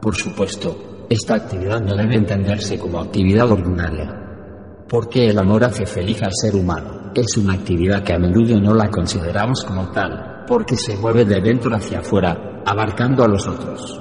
Por 0.00 0.14
supuesto, 0.14 1.06
esta 1.08 1.34
actividad 1.34 1.80
no 1.80 1.96
debe 1.96 2.16
entenderse 2.16 2.78
como 2.78 3.00
actividad 3.00 3.50
ordinaria, 3.50 4.84
porque 4.88 5.28
el 5.28 5.38
amor 5.38 5.64
hace 5.64 5.86
feliz 5.86 6.22
al 6.22 6.32
ser 6.32 6.54
humano. 6.54 7.12
Es 7.14 7.36
una 7.36 7.54
actividad 7.54 8.02
que 8.02 8.12
a 8.12 8.18
menudo 8.18 8.60
no 8.60 8.74
la 8.74 8.90
consideramos 8.90 9.62
como 9.64 9.90
tal, 9.90 10.44
porque 10.46 10.76
se 10.76 10.96
mueve 10.96 11.24
de 11.24 11.40
dentro 11.40 11.74
hacia 11.74 12.00
afuera, 12.00 12.62
abarcando 12.66 13.24
a 13.24 13.28
los 13.28 13.46
otros. 13.46 14.00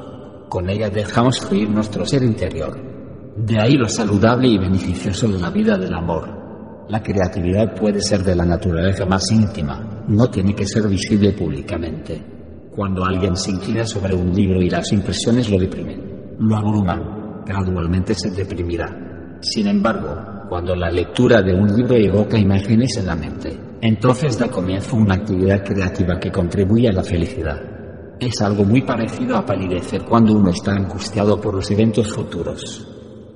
Con 0.54 0.70
ella 0.70 0.88
dejamos 0.88 1.39
fluir 1.39 1.68
nuestro 1.68 2.06
ser 2.06 2.22
interior. 2.22 2.80
De 3.38 3.60
ahí 3.60 3.74
lo 3.74 3.89
saludable 3.89 4.50
y 4.50 4.60
beneficioso 4.60 5.28
de 5.28 5.39
la 5.39 5.50
vida 5.50 5.80
del 5.80 5.96
amor. 5.96 6.30
La 6.89 7.02
creatividad 7.02 7.74
puede 7.74 8.00
ser 8.00 8.22
de 8.22 8.36
la 8.36 8.46
naturaleza 8.46 9.04
más 9.04 9.24
íntima, 9.32 10.04
no 10.08 10.30
tiene 10.30 10.54
que 10.54 10.68
ser 10.68 10.88
visible 10.88 11.32
públicamente. 11.32 12.22
Cuando 12.70 13.04
alguien 13.04 13.36
se 13.36 13.50
inclina 13.50 13.84
sobre 13.84 14.13
un 14.13 14.32
libro 14.32 14.62
y 14.62 14.70
las 14.70 14.92
impresiones 14.92 15.50
lo 15.50 15.58
deprimen, 15.58 16.36
lo 16.38 16.56
abruman, 16.56 17.42
gradualmente 17.44 18.13
se 18.13 18.30
deprimirá. 18.30 19.39
Sin 19.42 19.66
embargo, 19.66 20.46
cuando 20.50 20.76
la 20.76 20.92
lectura 20.92 21.42
de 21.42 21.56
un 21.56 21.76
libro 21.76 21.96
evoca 21.96 22.38
imágenes 22.38 22.96
en 22.98 23.08
la 23.08 23.16
mente, 23.16 23.60
entonces 23.82 24.38
da 24.38 24.48
comienzo 24.50 24.98
una 24.98 25.16
actividad 25.16 25.63
creativa 25.63 26.20
que 26.20 26.32
contribuye 26.32 26.89
a 26.89 26.94
la 26.94 27.02
felicidad. 27.02 27.73
Es 28.19 28.41
algo 28.41 28.63
muy 28.63 28.82
parecido 28.82 29.36
a 29.36 29.45
palidecer 29.45 30.04
cuando 30.06 30.34
uno 30.34 30.52
está 30.52 30.71
angustiado 30.71 31.39
por 31.39 31.56
los 31.56 31.69
eventos 31.71 32.13
futuros. 32.13 32.88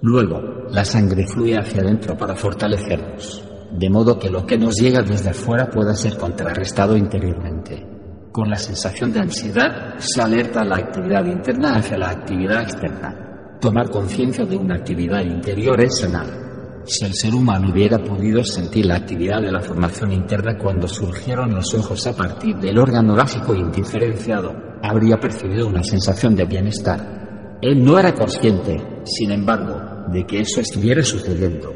Luego, 0.01 0.39
la 0.69 0.85
sangre 0.85 1.25
fluye 1.27 1.57
hacia 1.57 1.81
adentro 1.81 2.15
para 2.15 2.35
fortalecernos, 2.35 3.43
de 3.71 3.89
modo 3.89 4.19
que 4.19 4.29
lo 4.29 4.45
que 4.45 4.57
nos 4.57 4.75
llega 4.75 5.01
desde 5.01 5.31
afuera 5.31 5.69
pueda 5.69 5.93
ser 5.95 6.17
contrarrestado 6.17 6.95
interiormente. 6.95 7.85
Con 8.31 8.49
la 8.49 8.57
sensación 8.57 9.11
de 9.11 9.21
ansiedad 9.21 9.95
se 9.97 10.21
alerta 10.21 10.63
la 10.63 10.77
actividad 10.77 11.25
interna 11.25 11.75
hacia 11.77 11.97
la 11.97 12.11
actividad 12.11 12.61
externa. 12.61 13.57
Tomar 13.59 13.89
conciencia 13.89 14.45
de 14.45 14.55
una 14.55 14.75
actividad 14.75 15.21
interior 15.21 15.81
es 15.81 15.99
sanar. 15.99 16.46
Si 16.87 17.03
el 17.03 17.13
ser 17.13 17.35
humano 17.35 17.69
hubiera 17.71 17.97
podido 17.97 18.43
sentir 18.45 18.85
la 18.85 18.95
actividad 18.95 19.41
de 19.41 19.51
la 19.51 19.59
formación 19.59 20.13
interna 20.13 20.57
cuando 20.57 20.87
surgieron 20.87 21.53
los 21.53 21.73
ojos 21.73 22.07
a 22.07 22.15
partir 22.15 22.55
del 22.55 22.77
órgano 22.77 23.13
básico 23.13 23.53
indiferenciado, 23.53 24.55
habría 24.81 25.17
percibido 25.17 25.67
una 25.67 25.83
sensación 25.83 26.33
de 26.33 26.45
bienestar, 26.45 27.59
él 27.61 27.83
no 27.83 27.97
era 27.97 28.13
consciente, 28.13 29.01
sin 29.03 29.31
embargo, 29.31 30.05
de 30.13 30.25
que 30.25 30.41
eso 30.41 30.61
estuviera 30.61 31.03
sucediendo. 31.03 31.73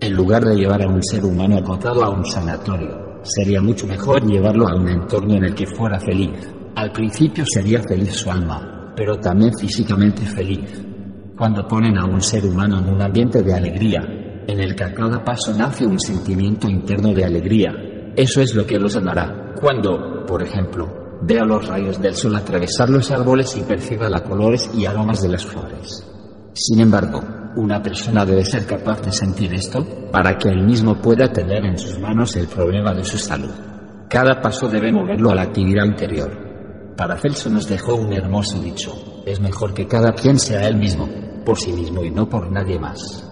En 0.00 0.12
lugar 0.12 0.44
de 0.44 0.56
llevar 0.56 0.82
a 0.82 0.88
un 0.88 1.02
ser 1.02 1.24
humano 1.24 1.56
acotado 1.56 2.04
a 2.04 2.10
un 2.10 2.26
sanatorio, 2.26 3.20
sería 3.22 3.62
mucho 3.62 3.86
mejor 3.86 4.26
llevarlo 4.26 4.68
a 4.68 4.74
un 4.74 4.88
entorno 4.88 5.36
en 5.36 5.44
el 5.44 5.54
que 5.54 5.66
fuera 5.68 6.00
feliz. 6.00 6.52
Al 6.74 6.90
principio 6.90 7.44
sería 7.46 7.80
feliz 7.80 8.12
su 8.12 8.30
alma, 8.30 8.92
pero 8.94 9.18
también 9.20 9.52
físicamente 9.56 10.26
feliz. 10.26 10.84
Cuando 11.36 11.66
ponen 11.68 11.96
a 11.96 12.04
un 12.04 12.20
ser 12.20 12.44
humano 12.44 12.80
en 12.80 12.88
un 12.88 13.00
ambiente 13.00 13.42
de 13.42 13.54
alegría, 13.54 14.17
en 14.48 14.58
el 14.58 14.74
que 14.74 14.82
a 14.82 14.92
cada 14.92 15.22
paso 15.22 15.54
nace 15.54 15.86
un 15.86 16.00
sentimiento 16.00 16.68
interno 16.68 17.14
de 17.14 17.24
alegría, 17.24 17.70
eso 18.16 18.40
es 18.40 18.56
lo 18.56 18.66
que 18.66 18.80
los 18.80 18.94
sanará. 18.94 19.54
Cuando, 19.60 20.26
por 20.26 20.42
ejemplo, 20.42 20.98
Vea 21.20 21.44
los 21.44 21.66
rayos 21.66 22.00
del 22.00 22.14
sol 22.14 22.36
atravesar 22.36 22.88
los 22.88 23.10
árboles 23.10 23.56
y 23.56 23.62
perciba 23.62 24.08
los 24.08 24.22
colores 24.22 24.70
y 24.72 24.86
aromas 24.86 25.20
de 25.20 25.28
las 25.28 25.44
flores. 25.44 26.06
Sin 26.52 26.80
embargo, 26.80 27.20
una 27.56 27.82
persona 27.82 28.24
debe 28.24 28.44
ser 28.44 28.66
capaz 28.66 29.02
de 29.02 29.10
sentir 29.10 29.52
esto 29.52 29.84
para 30.12 30.38
que 30.38 30.48
él 30.48 30.64
mismo 30.64 31.00
pueda 31.00 31.32
tener 31.32 31.64
en 31.64 31.76
sus 31.76 31.98
manos 31.98 32.36
el 32.36 32.46
problema 32.46 32.94
de 32.94 33.04
su 33.04 33.18
salud. 33.18 33.50
Cada 34.08 34.40
paso 34.40 34.68
debe 34.68 34.92
moverlo 34.92 35.30
a 35.30 35.34
la 35.34 35.42
actividad 35.42 35.84
interior. 35.84 36.94
Paracelso 36.96 37.50
nos 37.50 37.68
dejó 37.68 37.96
un 37.96 38.12
hermoso 38.12 38.60
dicho. 38.60 38.92
Es 39.26 39.40
mejor 39.40 39.74
que 39.74 39.88
cada 39.88 40.12
quien 40.12 40.38
sea 40.38 40.68
él 40.68 40.76
mismo, 40.76 41.08
por 41.44 41.58
sí 41.58 41.72
mismo 41.72 42.04
y 42.04 42.10
no 42.10 42.28
por 42.28 42.50
nadie 42.50 42.78
más. 42.78 43.27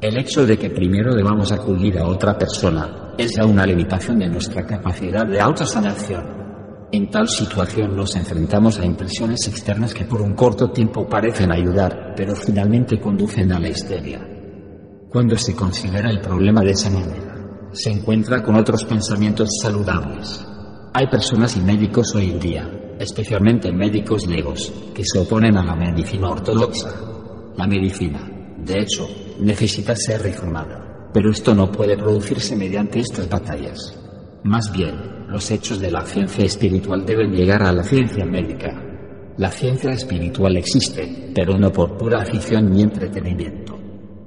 El 0.00 0.16
hecho 0.16 0.46
de 0.46 0.56
que 0.56 0.70
primero 0.70 1.14
debamos 1.14 1.52
acudir 1.52 1.98
a 1.98 2.06
otra 2.06 2.38
persona 2.38 3.12
es 3.18 3.32
ya 3.36 3.44
una 3.44 3.66
limitación 3.66 4.18
de 4.18 4.28
nuestra 4.28 4.64
capacidad 4.64 5.26
de 5.26 5.38
autosanación. 5.38 6.88
En 6.90 7.10
tal 7.10 7.28
situación 7.28 7.94
nos 7.94 8.16
enfrentamos 8.16 8.78
a 8.78 8.86
impresiones 8.86 9.46
externas 9.46 9.92
que 9.92 10.06
por 10.06 10.22
un 10.22 10.32
corto 10.32 10.70
tiempo 10.70 11.06
parecen 11.06 11.52
ayudar, 11.52 12.14
pero 12.16 12.34
finalmente 12.34 12.98
conducen 12.98 13.52
a 13.52 13.60
la 13.60 13.68
histeria. 13.68 14.26
Cuando 15.10 15.36
se 15.36 15.54
considera 15.54 16.08
el 16.08 16.20
problema 16.20 16.62
de 16.62 16.70
esa 16.70 16.88
manera, 16.88 17.68
se 17.72 17.90
encuentra 17.90 18.42
con 18.42 18.56
otros 18.56 18.84
pensamientos 18.86 19.50
saludables. 19.60 20.46
Hay 20.94 21.08
personas 21.08 21.58
y 21.58 21.60
médicos 21.60 22.14
hoy 22.14 22.30
en 22.30 22.40
día, 22.40 22.96
especialmente 22.98 23.70
médicos 23.70 24.26
legos, 24.26 24.72
que 24.94 25.04
se 25.04 25.18
oponen 25.18 25.58
a 25.58 25.64
la 25.64 25.76
medicina 25.76 26.30
ortodoxa. 26.30 26.88
La 27.56 27.66
medicina, 27.66 28.29
de 28.64 28.80
hecho, 28.80 29.08
necesita 29.40 29.94
ser 29.96 30.22
reformada, 30.22 31.08
pero 31.12 31.30
esto 31.30 31.54
no 31.54 31.70
puede 31.70 31.96
producirse 31.96 32.56
mediante 32.56 33.00
estas 33.00 33.28
batallas. 33.28 33.96
Más 34.44 34.70
bien, 34.72 35.26
los 35.28 35.50
hechos 35.50 35.80
de 35.80 35.90
la 35.90 36.04
ciencia 36.04 36.44
espiritual 36.44 37.04
deben 37.04 37.32
llegar 37.32 37.62
a 37.62 37.72
la 37.72 37.82
ciencia 37.82 38.24
médica. 38.24 38.82
La 39.36 39.50
ciencia 39.50 39.92
espiritual 39.92 40.56
existe, 40.56 41.32
pero 41.34 41.58
no 41.58 41.72
por 41.72 41.96
pura 41.96 42.22
afición 42.22 42.70
ni 42.70 42.82
entretenimiento. 42.82 43.78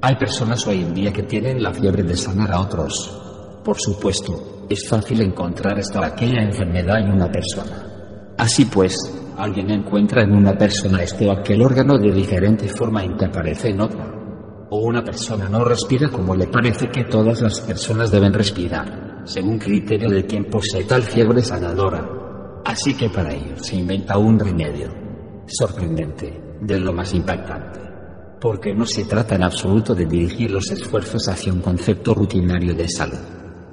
Hay 0.01 0.15
personas 0.15 0.65
hoy 0.67 0.81
en 0.81 0.93
día 0.93 1.13
que 1.13 1.23
tienen 1.23 1.61
la 1.61 1.73
fiebre 1.73 2.03
de 2.03 2.17
sanar 2.17 2.51
a 2.51 2.61
otros. 2.61 3.61
Por 3.63 3.79
supuesto, 3.79 4.65
es 4.69 4.87
fácil 4.87 5.21
encontrar 5.21 5.79
esta 5.79 5.99
o 5.99 6.03
aquella 6.03 6.41
enfermedad 6.41 6.99
en 6.99 7.11
una 7.11 7.31
persona. 7.31 8.33
Así 8.37 8.65
pues, 8.65 8.97
alguien 9.37 9.69
encuentra 9.71 10.23
en 10.23 10.33
una 10.33 10.57
persona 10.57 11.03
este 11.03 11.27
o 11.27 11.31
aquel 11.31 11.61
órgano 11.61 11.97
de 11.97 12.11
diferente 12.11 12.67
forma 12.67 13.05
y 13.05 13.15
que 13.15 13.25
aparece 13.25 13.69
en 13.69 13.81
otra. 13.81 14.22
O 14.75 14.77
una 14.77 15.03
persona 15.03 15.47
no 15.47 15.63
respira 15.63 16.09
como 16.09 16.35
le 16.35 16.47
parece 16.47 16.89
que 16.89 17.03
todas 17.03 17.43
las 17.43 17.61
personas 17.61 18.09
deben 18.09 18.33
respirar 18.33 19.21
según 19.23 19.59
criterio 19.59 20.09
de 20.09 20.25
quien 20.25 20.45
posee 20.45 20.85
tal 20.85 21.03
fiebre 21.03 21.43
sanadora. 21.43 22.09
Así 22.65 22.95
que 22.95 23.07
para 23.07 23.35
ello 23.35 23.55
se 23.57 23.75
inventa 23.75 24.17
un 24.17 24.39
remedio 24.39 24.91
sorprendente, 25.45 26.57
de 26.59 26.79
lo 26.79 26.91
más 26.91 27.13
impactante. 27.13 27.81
Porque 28.41 28.73
no 28.73 28.87
se 28.87 29.05
trata 29.05 29.35
en 29.35 29.43
absoluto 29.43 29.93
de 29.93 30.07
dirigir 30.07 30.49
los 30.49 30.71
esfuerzos 30.71 31.27
hacia 31.27 31.53
un 31.53 31.61
concepto 31.61 32.15
rutinario 32.15 32.73
de 32.73 32.89
salud. 32.89 33.19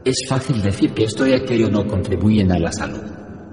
Es 0.05 0.19
fácil 0.29 0.61
decir 0.61 0.93
que 0.93 1.05
esto 1.05 1.27
y 1.27 1.33
aquello 1.33 1.71
no 1.71 1.87
contribuyen 1.87 2.53
a 2.53 2.59
la 2.59 2.73
salud. 2.73 3.01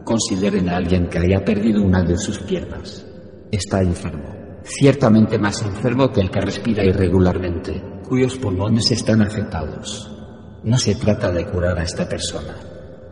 Consideren 0.04 0.68
a 0.68 0.76
alguien 0.76 1.08
que 1.08 1.20
haya 1.20 1.46
perdido 1.46 1.82
una 1.82 2.04
de 2.04 2.18
sus 2.18 2.40
piernas. 2.40 3.06
Está 3.50 3.82
enfermo. 3.82 4.47
Ciertamente 4.70 5.40
más 5.40 5.62
enfermo 5.62 6.12
que 6.12 6.20
el 6.20 6.30
que 6.30 6.42
respira 6.42 6.84
irregularmente, 6.84 7.82
cuyos 8.08 8.38
pulmones 8.38 8.92
están 8.92 9.22
afectados. 9.22 10.14
No 10.64 10.78
se 10.78 10.96
trata 10.96 11.32
de 11.32 11.46
curar 11.46 11.80
a 11.80 11.84
esta 11.84 12.08
persona. 12.08 12.54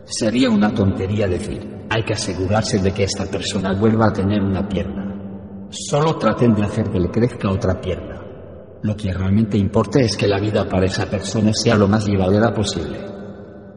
Sería 0.04 0.50
una 0.50 0.74
tontería 0.74 1.26
decir, 1.26 1.86
hay 1.88 2.02
que 2.04 2.12
asegurarse 2.12 2.78
de 2.78 2.92
que 2.92 3.04
esta 3.04 3.24
persona 3.24 3.72
vuelva 3.72 4.08
a 4.08 4.12
tener 4.12 4.42
una 4.42 4.68
pierna. 4.68 5.66
Solo 5.70 6.16
traten 6.16 6.54
de 6.54 6.64
hacer 6.64 6.90
que 6.90 7.00
le 7.00 7.10
crezca 7.10 7.50
otra 7.50 7.80
pierna. 7.80 8.22
Lo 8.82 8.94
que 8.94 9.12
realmente 9.14 9.56
importa 9.56 9.98
es 10.00 10.14
que 10.14 10.28
la 10.28 10.38
vida 10.38 10.68
para 10.68 10.84
esa 10.84 11.06
persona 11.06 11.52
sea 11.54 11.74
lo 11.74 11.88
más 11.88 12.06
llevadera 12.06 12.52
posible. 12.52 12.98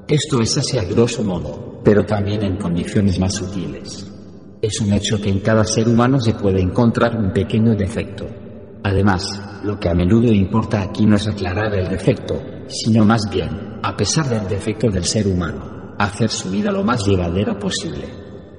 Esto 0.06 0.42
es 0.42 0.58
así 0.58 0.78
a 0.78 0.84
grosso 0.84 1.24
modo, 1.24 1.80
pero 1.82 2.06
también 2.06 2.44
en 2.44 2.58
condiciones 2.58 3.18
más 3.20 3.36
sutiles. 3.36 4.09
Es 4.62 4.82
un 4.82 4.92
hecho 4.92 5.22
que 5.22 5.30
en 5.30 5.40
cada 5.40 5.64
ser 5.64 5.88
humano 5.88 6.20
se 6.20 6.34
puede 6.34 6.60
encontrar 6.62 7.16
un 7.16 7.32
pequeño 7.32 7.76
defecto. 7.76 8.26
Además, 8.84 9.62
lo 9.64 9.80
que 9.80 9.88
a 9.88 9.94
menudo 9.94 10.34
importa 10.34 10.82
aquí 10.82 11.06
no 11.06 11.16
es 11.16 11.30
aclarar 11.30 11.74
el 11.76 11.88
defecto, 11.88 12.42
sino 12.68 13.06
más 13.06 13.22
bien, 13.32 13.80
a 13.82 13.96
pesar 13.96 14.28
del 14.28 14.50
defecto 14.50 14.90
del 14.90 15.06
ser 15.06 15.28
humano, 15.28 15.96
hacer 15.98 16.30
su 16.30 16.50
vida 16.50 16.74
lo 16.74 16.84
más 16.84 17.08
llevadera 17.08 17.58
posible. 17.58 18.04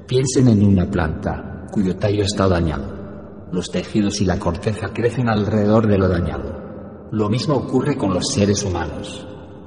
Piensen 0.07 0.49
en 0.49 0.65
una 0.65 0.91
planta 0.91 1.67
cuyo 1.71 1.95
tallo 1.97 2.23
está 2.23 2.49
dañado. 2.49 3.49
Los 3.53 3.71
tejidos 3.71 4.23
y 4.23 4.25
la 4.25 4.39
corteza 4.39 4.95
crecen 4.95 5.29
alrededor 5.29 5.87
de 5.87 5.99
lo 5.99 6.09
dañado. 6.09 7.09
Lo 7.13 7.29
mismo 7.29 7.57
ocurre 7.57 7.99
con 7.99 8.15
los 8.15 8.27
seres 8.33 8.63
humanos. 8.63 9.27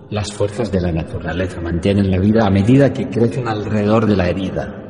Las 0.10 0.34
fuerzas 0.34 0.72
de 0.72 0.82
la 0.82 0.92
naturaleza 0.92 1.62
mantienen 1.62 2.10
la 2.10 2.18
vida 2.18 2.48
a 2.48 2.50
medida 2.50 2.92
que 2.92 3.08
crecen 3.08 3.48
alrededor 3.48 4.08
de 4.08 4.16
la 4.16 4.30
herida. 4.30 4.83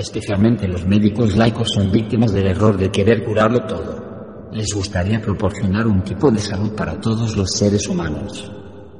Especialmente 0.00 0.66
los 0.66 0.86
médicos 0.86 1.36
laicos 1.36 1.68
son 1.74 1.92
víctimas 1.92 2.32
del 2.32 2.46
error 2.46 2.74
de 2.78 2.90
querer 2.90 3.22
curarlo 3.22 3.66
todo. 3.66 4.48
Les 4.50 4.72
gustaría 4.74 5.20
proporcionar 5.20 5.86
un 5.86 6.02
tipo 6.02 6.30
de 6.30 6.38
salud 6.38 6.70
para 6.70 6.98
todos 6.98 7.36
los 7.36 7.50
seres 7.50 7.86
humanos. 7.86 8.50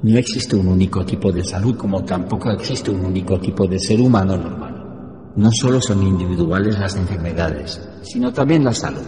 No 0.03 0.19
existe 0.19 0.57
un 0.57 0.69
único 0.69 1.03
tipo 1.03 1.33
de 1.33 1.43
salud 1.43 1.75
como 1.75 2.05
tampoco 2.05 2.51
existe 2.51 2.91
un 2.91 3.03
único 3.03 3.41
tipo 3.41 3.67
de 3.67 3.79
ser 3.79 3.99
humano 3.99 4.37
normal. 4.37 5.33
No 5.37 5.51
solo 5.51 5.81
son 5.81 6.03
individuales 6.03 6.79
las 6.79 6.95
enfermedades, 6.97 7.81
sino 8.03 8.31
también 8.31 8.63
la 8.63 8.75
salud. 8.75 9.07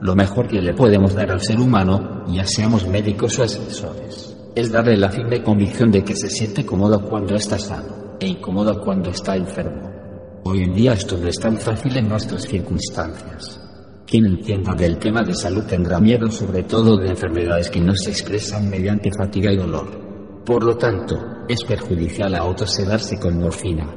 Lo 0.00 0.16
mejor 0.16 0.48
que 0.48 0.60
le 0.60 0.74
podemos 0.74 1.14
dar 1.14 1.30
al 1.30 1.40
ser 1.40 1.60
humano, 1.60 2.24
ya 2.26 2.44
seamos 2.44 2.84
médicos 2.88 3.38
o 3.38 3.44
asesores, 3.44 4.36
es 4.56 4.72
darle 4.72 4.96
la 4.96 5.08
firme 5.08 5.40
convicción 5.44 5.92
de 5.92 6.02
que 6.02 6.16
se 6.16 6.30
siente 6.30 6.66
cómodo 6.66 7.00
cuando 7.08 7.36
está 7.36 7.60
sano 7.60 8.16
e 8.18 8.26
incómodo 8.26 8.80
cuando 8.80 9.10
está 9.10 9.36
enfermo. 9.36 9.97
Hoy 10.44 10.62
en 10.62 10.72
día 10.72 10.92
esto 10.92 11.18
no 11.18 11.28
es 11.28 11.38
tan 11.38 11.56
fácil 11.58 11.96
en 11.96 12.08
nuestras 12.08 12.42
circunstancias. 12.42 13.60
Quien 14.06 14.24
entienda 14.24 14.74
del 14.74 14.98
tema 14.98 15.22
de 15.22 15.34
salud 15.34 15.64
tendrá 15.64 16.00
miedo 16.00 16.30
sobre 16.30 16.62
todo 16.62 16.96
de 16.96 17.08
enfermedades 17.08 17.68
que 17.68 17.80
no 17.80 17.94
se 17.94 18.10
expresan 18.10 18.70
mediante 18.70 19.10
fatiga 19.18 19.52
y 19.52 19.56
dolor. 19.56 20.42
Por 20.46 20.64
lo 20.64 20.76
tanto, 20.76 21.18
es 21.48 21.58
perjudicial 21.66 22.34
a 22.34 22.38
autosedarse 22.38 23.18
con 23.18 23.38
morfina. 23.38 23.94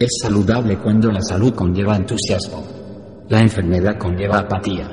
Es 0.00 0.18
saludable 0.20 0.78
cuando 0.78 1.12
la 1.12 1.22
salud 1.22 1.54
conlleva 1.54 1.96
entusiasmo. 1.96 2.64
La 3.28 3.40
enfermedad 3.40 3.98
conlleva 3.98 4.40
apatía. 4.40 4.90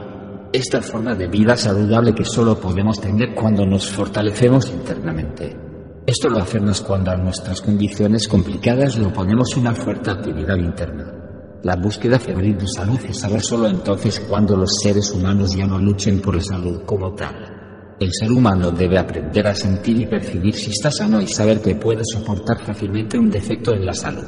Esta 0.54 0.82
forma 0.82 1.16
de 1.16 1.28
vida 1.28 1.58
saludable 1.58 2.14
que 2.14 2.26
solo 2.26 2.60
podemos 2.60 3.00
tener 3.00 3.34
cuando 3.34 3.66
nos 3.66 3.90
fortalecemos 3.90 4.70
internamente. 4.70 5.69
Esto 6.10 6.28
lo 6.28 6.40
hacemos 6.40 6.82
cuando 6.82 7.12
a 7.12 7.18
nuestras 7.18 7.62
condiciones 7.62 8.28
complicadas 8.28 8.98
le 8.98 9.06
oponemos 9.06 9.56
una 9.58 9.76
fuerte 9.76 10.10
actividad 10.10 10.56
interna. 10.56 11.06
La 11.62 11.76
búsqueda 11.76 12.18
febril 12.18 12.58
de 12.58 12.66
salud 12.68 12.98
cesará 12.98 13.40
solo 13.40 13.68
entonces 13.68 14.20
cuando 14.22 14.58
los 14.58 14.72
seres 14.82 15.12
humanos 15.12 15.56
ya 15.56 15.68
no 15.68 15.78
luchen 15.78 16.20
por 16.20 16.34
la 16.34 16.42
salud 16.42 16.82
como 16.84 17.14
tal. 17.14 17.36
El 18.00 18.10
ser 18.12 18.32
humano 18.32 18.72
debe 18.72 18.98
aprender 18.98 19.46
a 19.46 19.54
sentir 19.54 20.02
y 20.02 20.08
percibir 20.08 20.56
si 20.56 20.72
está 20.72 20.90
sano 20.90 21.22
y 21.22 21.28
saber 21.28 21.62
que 21.62 21.76
puede 21.76 22.02
soportar 22.04 22.58
fácilmente 22.58 23.20
un 23.20 23.30
defecto 23.30 23.76
en 23.76 23.86
la 23.86 23.94
salud. 23.94 24.26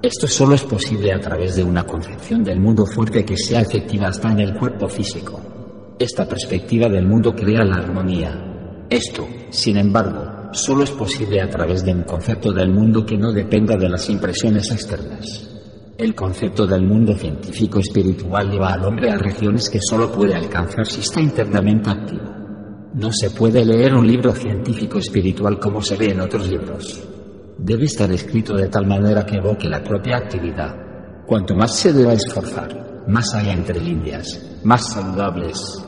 Esto 0.00 0.26
solo 0.26 0.54
es 0.54 0.62
posible 0.62 1.12
a 1.12 1.20
través 1.20 1.56
de 1.56 1.62
una 1.62 1.84
concepción 1.84 2.42
del 2.42 2.58
mundo 2.58 2.86
fuerte 2.86 3.26
que 3.26 3.36
sea 3.36 3.60
efectiva 3.60 4.08
hasta 4.08 4.32
en 4.32 4.40
el 4.40 4.54
cuerpo 4.54 4.88
físico. 4.88 5.38
Esta 5.98 6.26
perspectiva 6.26 6.88
del 6.88 7.06
mundo 7.06 7.34
crea 7.34 7.64
la 7.64 7.82
armonía. 7.82 8.86
Esto, 8.88 9.28
sin 9.50 9.76
embargo, 9.76 10.37
solo 10.52 10.84
es 10.84 10.90
posible 10.90 11.40
a 11.40 11.48
través 11.48 11.84
de 11.84 11.92
un 11.92 12.02
concepto 12.02 12.52
del 12.52 12.70
mundo 12.70 13.04
que 13.04 13.16
no 13.16 13.32
dependa 13.32 13.76
de 13.76 13.88
las 13.88 14.08
impresiones 14.08 14.70
externas. 14.70 15.48
El 15.98 16.14
concepto 16.14 16.66
del 16.66 16.86
mundo 16.86 17.14
científico 17.14 17.80
espiritual 17.80 18.50
lleva 18.50 18.72
al 18.72 18.84
hombre 18.84 19.10
a 19.10 19.18
regiones 19.18 19.68
que 19.68 19.80
solo 19.80 20.12
puede 20.12 20.34
alcanzar 20.34 20.86
si 20.86 21.00
está 21.00 21.20
internamente 21.20 21.90
activo. 21.90 22.30
No 22.94 23.10
se 23.12 23.30
puede 23.30 23.64
leer 23.64 23.94
un 23.94 24.06
libro 24.06 24.32
científico 24.32 24.98
espiritual 24.98 25.58
como 25.58 25.82
se 25.82 25.96
ve 25.96 26.10
en 26.10 26.20
otros 26.20 26.48
libros. 26.48 27.02
Debe 27.58 27.84
estar 27.84 28.10
escrito 28.12 28.56
de 28.56 28.68
tal 28.68 28.86
manera 28.86 29.26
que 29.26 29.36
evoque 29.36 29.68
la 29.68 29.82
propia 29.82 30.18
actividad. 30.18 30.74
Cuanto 31.26 31.54
más 31.54 31.74
se 31.74 31.92
deba 31.92 32.12
esforzar, 32.12 33.04
más 33.08 33.34
haya 33.34 33.52
entre 33.52 33.80
líneas, 33.80 34.58
más 34.62 34.92
saludables, 34.92 35.84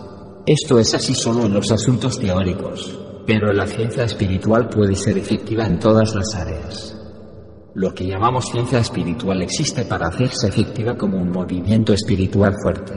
esto 0.47 0.79
es 0.79 0.95
así 0.95 1.15
solo 1.15 1.47
en 1.47 1.55
los 1.55 1.71
asuntos 1.71 2.19
teóricos, 2.19 2.99
pero 3.31 3.53
la 3.53 3.65
ciencia 3.65 4.03
espiritual 4.03 4.69
puede 4.69 4.97
ser 4.97 5.17
efectiva 5.17 5.65
en 5.65 5.79
todas 5.79 6.17
las 6.17 6.35
áreas. 6.35 6.97
Lo 7.77 7.95
que 7.95 8.05
llamamos 8.05 8.51
ciencia 8.51 8.81
espiritual 8.81 9.41
existe 9.41 9.85
para 9.85 10.09
hacerse 10.09 10.49
efectiva 10.49 10.97
como 10.97 11.17
un 11.17 11.31
movimiento 11.31 11.93
espiritual 11.93 12.57
fuerte. 12.61 12.95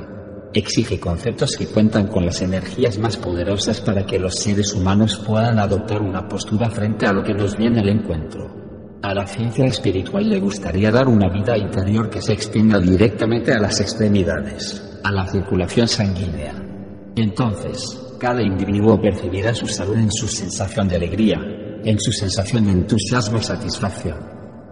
Exige 0.52 1.00
conceptos 1.00 1.56
que 1.56 1.68
cuentan 1.68 2.08
con 2.08 2.26
las 2.26 2.42
energías 2.42 2.98
más 2.98 3.16
poderosas 3.16 3.80
para 3.82 4.08
que 4.08 4.18
los 4.18 4.34
seres 4.34 4.74
humanos 4.74 5.22
puedan 5.24 5.60
adoptar 5.60 6.02
una 6.02 6.28
postura 6.28 6.68
frente 6.72 7.06
a 7.06 7.14
lo 7.14 7.22
que 7.22 7.36
nos 7.36 7.56
viene 7.56 7.82
al 7.82 7.90
encuentro. 7.90 8.50
A 9.04 9.14
la 9.14 9.28
ciencia 9.28 9.66
espiritual 9.66 10.28
le 10.28 10.40
gustaría 10.40 10.90
dar 10.90 11.08
una 11.08 11.30
vida 11.30 11.56
interior 11.56 12.10
que 12.10 12.24
se 12.24 12.34
extienda 12.34 12.80
directamente 12.80 13.52
a 13.52 13.60
las 13.60 13.80
extremidades, 13.80 15.00
a 15.04 15.12
la 15.12 15.28
circulación 15.28 15.88
sanguínea, 15.88 16.56
entonces, 17.16 18.03
cada 18.24 18.42
individuo 18.42 19.02
percibirá 19.02 19.54
su 19.54 19.68
salud 19.68 19.98
en 19.98 20.10
su 20.10 20.30
sensación 20.30 20.88
de 20.88 20.96
alegría, 20.96 21.42
en 21.84 22.00
su 22.00 22.10
sensación 22.14 22.64
de 22.64 22.72
entusiasmo 22.72 23.38
y 23.38 23.44
satisfacción. 23.44 24.18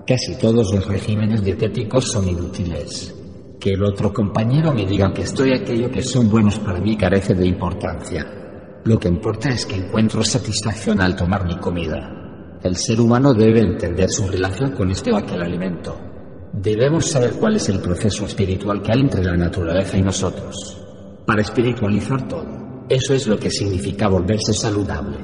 Casi 0.07 0.37
todos 0.37 0.73
los 0.73 0.87
regímenes 0.87 1.43
dietéticos 1.43 2.09
son 2.09 2.29
inútiles. 2.29 3.13
Que 3.59 3.71
el 3.71 3.83
otro 3.83 4.13
compañero 4.13 4.73
me 4.73 4.85
diga 4.85 5.11
que 5.11 5.23
estoy 5.23 5.51
aquello 5.51 5.91
que 5.91 6.01
son 6.01 6.29
buenos 6.29 6.59
para 6.59 6.79
mí 6.79 6.95
carece 6.95 7.35
de 7.35 7.45
importancia. 7.45 8.25
Lo 8.85 8.97
que 8.97 9.09
importa 9.09 9.49
es 9.49 9.65
que 9.65 9.75
encuentro 9.75 10.23
satisfacción 10.23 11.01
al 11.01 11.17
tomar 11.17 11.45
mi 11.45 11.57
comida. 11.57 12.57
El 12.63 12.77
ser 12.77 13.01
humano 13.01 13.33
debe 13.33 13.59
entender 13.59 14.09
su 14.09 14.29
relación 14.29 14.71
con 14.71 14.91
este 14.91 15.11
o 15.11 15.17
aquel 15.17 15.41
alimento. 15.41 15.99
Debemos 16.53 17.05
saber 17.05 17.33
cuál 17.33 17.57
es 17.57 17.67
el 17.67 17.81
proceso 17.81 18.25
espiritual 18.25 18.81
que 18.81 18.93
hay 18.93 19.01
entre 19.01 19.25
la 19.25 19.35
naturaleza 19.35 19.97
y 19.97 20.03
nosotros 20.03 20.77
para 21.25 21.41
espiritualizar 21.41 22.29
todo. 22.29 22.60
Eso 22.91 23.13
es 23.13 23.25
lo 23.25 23.39
que 23.39 23.49
significa 23.49 24.09
volverse 24.09 24.51
saludable. 24.51 25.15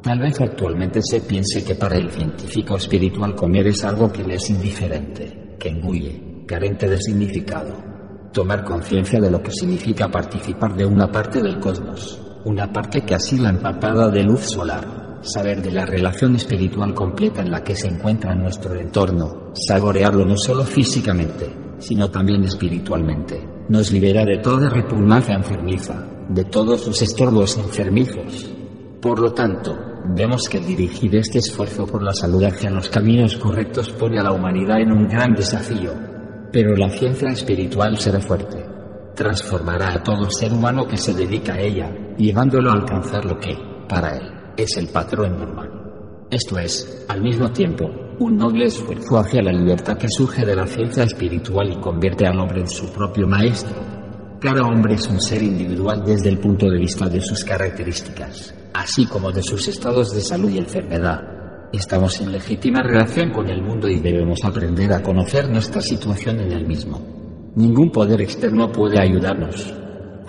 Tal 0.00 0.20
vez 0.20 0.40
actualmente 0.40 1.00
se 1.02 1.20
piense 1.20 1.64
que 1.64 1.74
para 1.74 1.96
el 1.96 2.08
científico 2.12 2.76
espiritual 2.76 3.34
comer 3.34 3.66
es 3.66 3.82
algo 3.82 4.12
que 4.12 4.22
le 4.22 4.36
es 4.36 4.48
indiferente, 4.50 5.56
que 5.58 5.70
engulle, 5.70 6.44
carente 6.46 6.88
de 6.88 6.96
significado. 6.98 7.74
Tomar 8.32 8.62
conciencia 8.62 9.18
de 9.18 9.32
lo 9.32 9.42
que 9.42 9.50
significa 9.50 10.08
participar 10.08 10.76
de 10.76 10.86
una 10.86 11.10
parte 11.10 11.42
del 11.42 11.58
cosmos, 11.58 12.22
una 12.44 12.72
parte 12.72 13.00
que 13.00 13.16
así 13.16 13.36
la 13.36 13.50
empapada 13.50 14.08
de 14.08 14.22
luz 14.22 14.42
solar, 14.42 15.18
saber 15.22 15.60
de 15.62 15.72
la 15.72 15.86
relación 15.86 16.36
espiritual 16.36 16.94
completa 16.94 17.42
en 17.42 17.50
la 17.50 17.64
que 17.64 17.74
se 17.74 17.88
encuentra 17.88 18.32
nuestro 18.36 18.78
entorno, 18.78 19.50
saborearlo 19.54 20.24
no 20.24 20.36
solo 20.36 20.62
físicamente, 20.62 21.52
sino 21.80 22.08
también 22.08 22.44
espiritualmente 22.44 23.56
nos 23.68 23.90
libera 23.90 24.24
de 24.24 24.38
toda 24.38 24.70
repugnancia 24.70 25.34
enfermiza, 25.34 26.15
de 26.28 26.44
todos 26.44 26.86
los 26.86 27.00
estorbos 27.02 27.56
enfermizos. 27.56 28.50
Por 29.00 29.20
lo 29.20 29.32
tanto, 29.32 29.76
vemos 30.14 30.48
que 30.48 30.58
dirigir 30.58 31.14
este 31.16 31.38
esfuerzo 31.38 31.86
por 31.86 32.02
la 32.02 32.12
salud 32.12 32.42
hacia 32.44 32.70
los 32.70 32.88
caminos 32.88 33.36
correctos 33.36 33.90
pone 33.90 34.18
a 34.18 34.22
la 34.22 34.32
humanidad 34.32 34.80
en 34.80 34.92
un 34.92 35.06
gran 35.06 35.34
desafío. 35.34 35.92
Pero 36.52 36.74
la 36.74 36.90
ciencia 36.90 37.30
espiritual 37.30 37.98
será 37.98 38.20
fuerte. 38.20 38.64
Transformará 39.14 39.94
a 39.94 40.02
todo 40.02 40.30
ser 40.30 40.52
humano 40.52 40.86
que 40.86 40.96
se 40.96 41.14
dedica 41.14 41.54
a 41.54 41.60
ella, 41.60 41.90
llevándolo 42.16 42.70
a 42.70 42.74
alcanzar 42.74 43.24
lo 43.24 43.38
que, 43.38 43.56
para 43.88 44.16
él, 44.16 44.30
es 44.56 44.76
el 44.76 44.88
patrón 44.88 45.38
normal. 45.38 45.70
Esto 46.30 46.58
es, 46.58 47.06
al 47.08 47.22
mismo 47.22 47.50
tiempo, 47.52 47.88
un 48.18 48.36
noble 48.36 48.64
esfuerzo 48.64 49.18
hacia 49.18 49.42
la 49.42 49.52
libertad 49.52 49.96
que 49.96 50.08
surge 50.08 50.44
de 50.44 50.56
la 50.56 50.66
ciencia 50.66 51.04
espiritual 51.04 51.70
y 51.70 51.80
convierte 51.80 52.26
al 52.26 52.40
hombre 52.40 52.60
en 52.60 52.68
su 52.68 52.90
propio 52.90 53.28
maestro. 53.28 53.95
Cada 54.40 54.66
hombre 54.66 54.94
es 54.94 55.08
un 55.08 55.18
ser 55.18 55.42
individual 55.42 56.02
desde 56.04 56.28
el 56.28 56.38
punto 56.38 56.68
de 56.68 56.78
vista 56.78 57.08
de 57.08 57.22
sus 57.22 57.42
características, 57.42 58.54
así 58.74 59.06
como 59.06 59.32
de 59.32 59.42
sus 59.42 59.66
estados 59.66 60.14
de 60.14 60.20
salud 60.20 60.50
y 60.50 60.58
enfermedad. 60.58 61.22
Estamos 61.72 62.20
en 62.20 62.32
legítima 62.32 62.82
relación 62.82 63.30
con 63.32 63.48
el 63.48 63.62
mundo 63.62 63.88
y 63.88 63.98
debemos 63.98 64.44
aprender 64.44 64.92
a 64.92 65.02
conocer 65.02 65.48
nuestra 65.48 65.80
situación 65.80 66.40
en 66.40 66.52
el 66.52 66.66
mismo. 66.66 67.00
Ningún 67.56 67.90
poder 67.90 68.20
externo 68.20 68.70
puede 68.70 69.00
ayudarnos. 69.00 69.72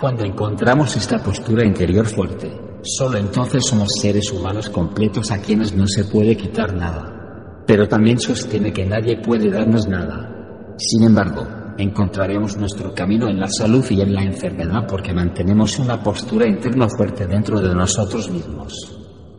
Cuando 0.00 0.24
encontramos 0.24 0.96
esta 0.96 1.22
postura 1.22 1.66
interior 1.66 2.06
fuerte, 2.06 2.50
solo 2.82 3.18
entonces 3.18 3.66
somos 3.66 3.88
seres 4.00 4.32
humanos 4.32 4.70
completos 4.70 5.30
a 5.30 5.38
quienes 5.38 5.74
no 5.74 5.86
se 5.86 6.04
puede 6.04 6.34
quitar 6.34 6.72
nada. 6.72 7.62
Pero 7.66 7.86
también 7.86 8.18
sostiene 8.18 8.72
que 8.72 8.86
nadie 8.86 9.20
puede 9.20 9.50
darnos 9.50 9.86
nada. 9.86 10.74
Sin 10.78 11.02
embargo, 11.04 11.46
encontraremos 11.78 12.56
nuestro 12.56 12.92
camino 12.92 13.28
en 13.28 13.38
la 13.38 13.48
salud 13.48 13.84
y 13.90 14.00
en 14.00 14.12
la 14.12 14.22
enfermedad 14.22 14.86
porque 14.86 15.14
mantenemos 15.14 15.78
una 15.78 16.02
postura 16.02 16.46
interna 16.46 16.88
fuerte 16.88 17.26
dentro 17.26 17.60
de 17.60 17.74
nosotros 17.74 18.30
mismos. 18.30 18.74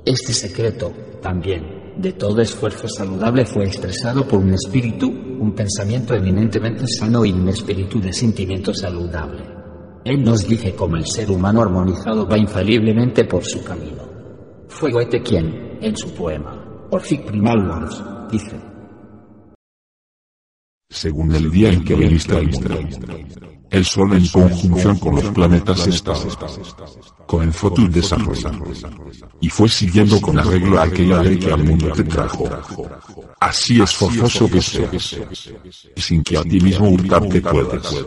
Este 0.05 0.33
secreto, 0.33 0.91
también, 1.21 1.93
de 1.97 2.13
todo 2.13 2.41
esfuerzo 2.41 2.87
saludable 2.87 3.45
fue 3.45 3.65
estresado 3.65 4.25
por 4.25 4.39
un 4.39 4.53
espíritu, 4.53 5.07
un 5.07 5.53
pensamiento 5.53 6.15
eminentemente 6.15 6.87
sano 6.87 7.25
y 7.25 7.33
un 7.33 7.49
espíritu 7.49 7.99
de 7.99 8.13
sentimiento 8.13 8.73
saludable. 8.73 9.43
Él 10.05 10.23
nos 10.23 10.47
dice 10.47 10.73
cómo 10.73 10.95
el 10.95 11.05
ser 11.05 11.29
humano 11.29 11.61
armonizado 11.61 12.25
va 12.25 12.37
infaliblemente 12.37 13.25
por 13.25 13.43
su 13.43 13.61
camino. 13.63 14.03
Fue 14.69 14.91
Goethe 14.91 15.21
quien, 15.21 15.77
en 15.81 15.97
su 15.97 16.13
poema, 16.13 16.87
Orphic 16.89 17.25
Primal 17.25 17.87
dice, 18.31 18.68
según 20.89 21.33
el 21.35 21.51
día 21.51 21.69
en 21.69 21.83
que 21.83 21.95
viniste 21.95 22.35
al 22.35 22.49
mundo. 22.49 22.79
El 23.69 23.85
Sol 23.85 24.13
en 24.13 24.27
conjunción 24.27 24.97
con 24.97 25.15
los 25.15 25.25
planetas 25.25 25.85
estaba. 25.85 26.19
Comenzó 27.27 27.71
tu 27.71 27.87
desarrollo. 27.87 28.51
Y 29.39 29.49
fue 29.49 29.69
siguiendo 29.69 30.19
con 30.19 30.39
arreglo 30.39 30.81
aquella 30.81 31.21
ley 31.21 31.37
que 31.37 31.51
al 31.51 31.63
mundo 31.63 31.91
te 31.91 32.03
trajo. 32.03 32.49
Así 33.39 33.79
es 33.79 33.93
forzoso 33.93 34.49
que 34.49 34.61
seas. 34.61 35.17
Sin 35.95 36.23
que 36.23 36.37
a 36.37 36.41
ti 36.41 36.59
mismo 36.59 36.89
hurtarte 36.89 37.39
puedas. 37.41 38.05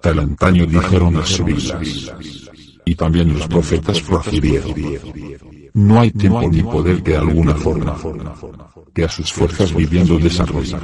Tal 0.00 0.20
antaño 0.20 0.64
dijeron 0.66 1.14
las 1.14 1.28
Sevilas. 1.28 2.12
Y 2.84 2.94
también 2.94 3.34
los 3.34 3.48
profetas 3.48 4.00
procedieron. 4.00 5.55
No 5.76 6.00
hay 6.00 6.10
tiempo 6.10 6.40
ni 6.50 6.62
poder 6.62 7.02
que 7.02 7.10
de 7.10 7.18
alguna 7.18 7.54
forma, 7.54 7.94
que 8.94 9.04
a 9.04 9.10
sus 9.10 9.30
fuerzas 9.30 9.74
viviendo 9.74 10.18
desarrollar. 10.18 10.80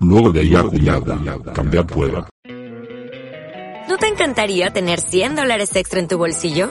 Luego 0.00 0.32
de 0.32 0.42
ella 0.42 0.64
cuñada, 0.64 1.20
cambiar 1.54 1.86
pueda. 1.86 2.28
¿No 3.88 3.98
te 3.98 4.08
encantaría 4.08 4.72
tener 4.72 5.00
100 5.00 5.36
dólares 5.36 5.76
extra 5.76 6.00
en 6.00 6.08
tu 6.08 6.18
bolsillo? 6.18 6.70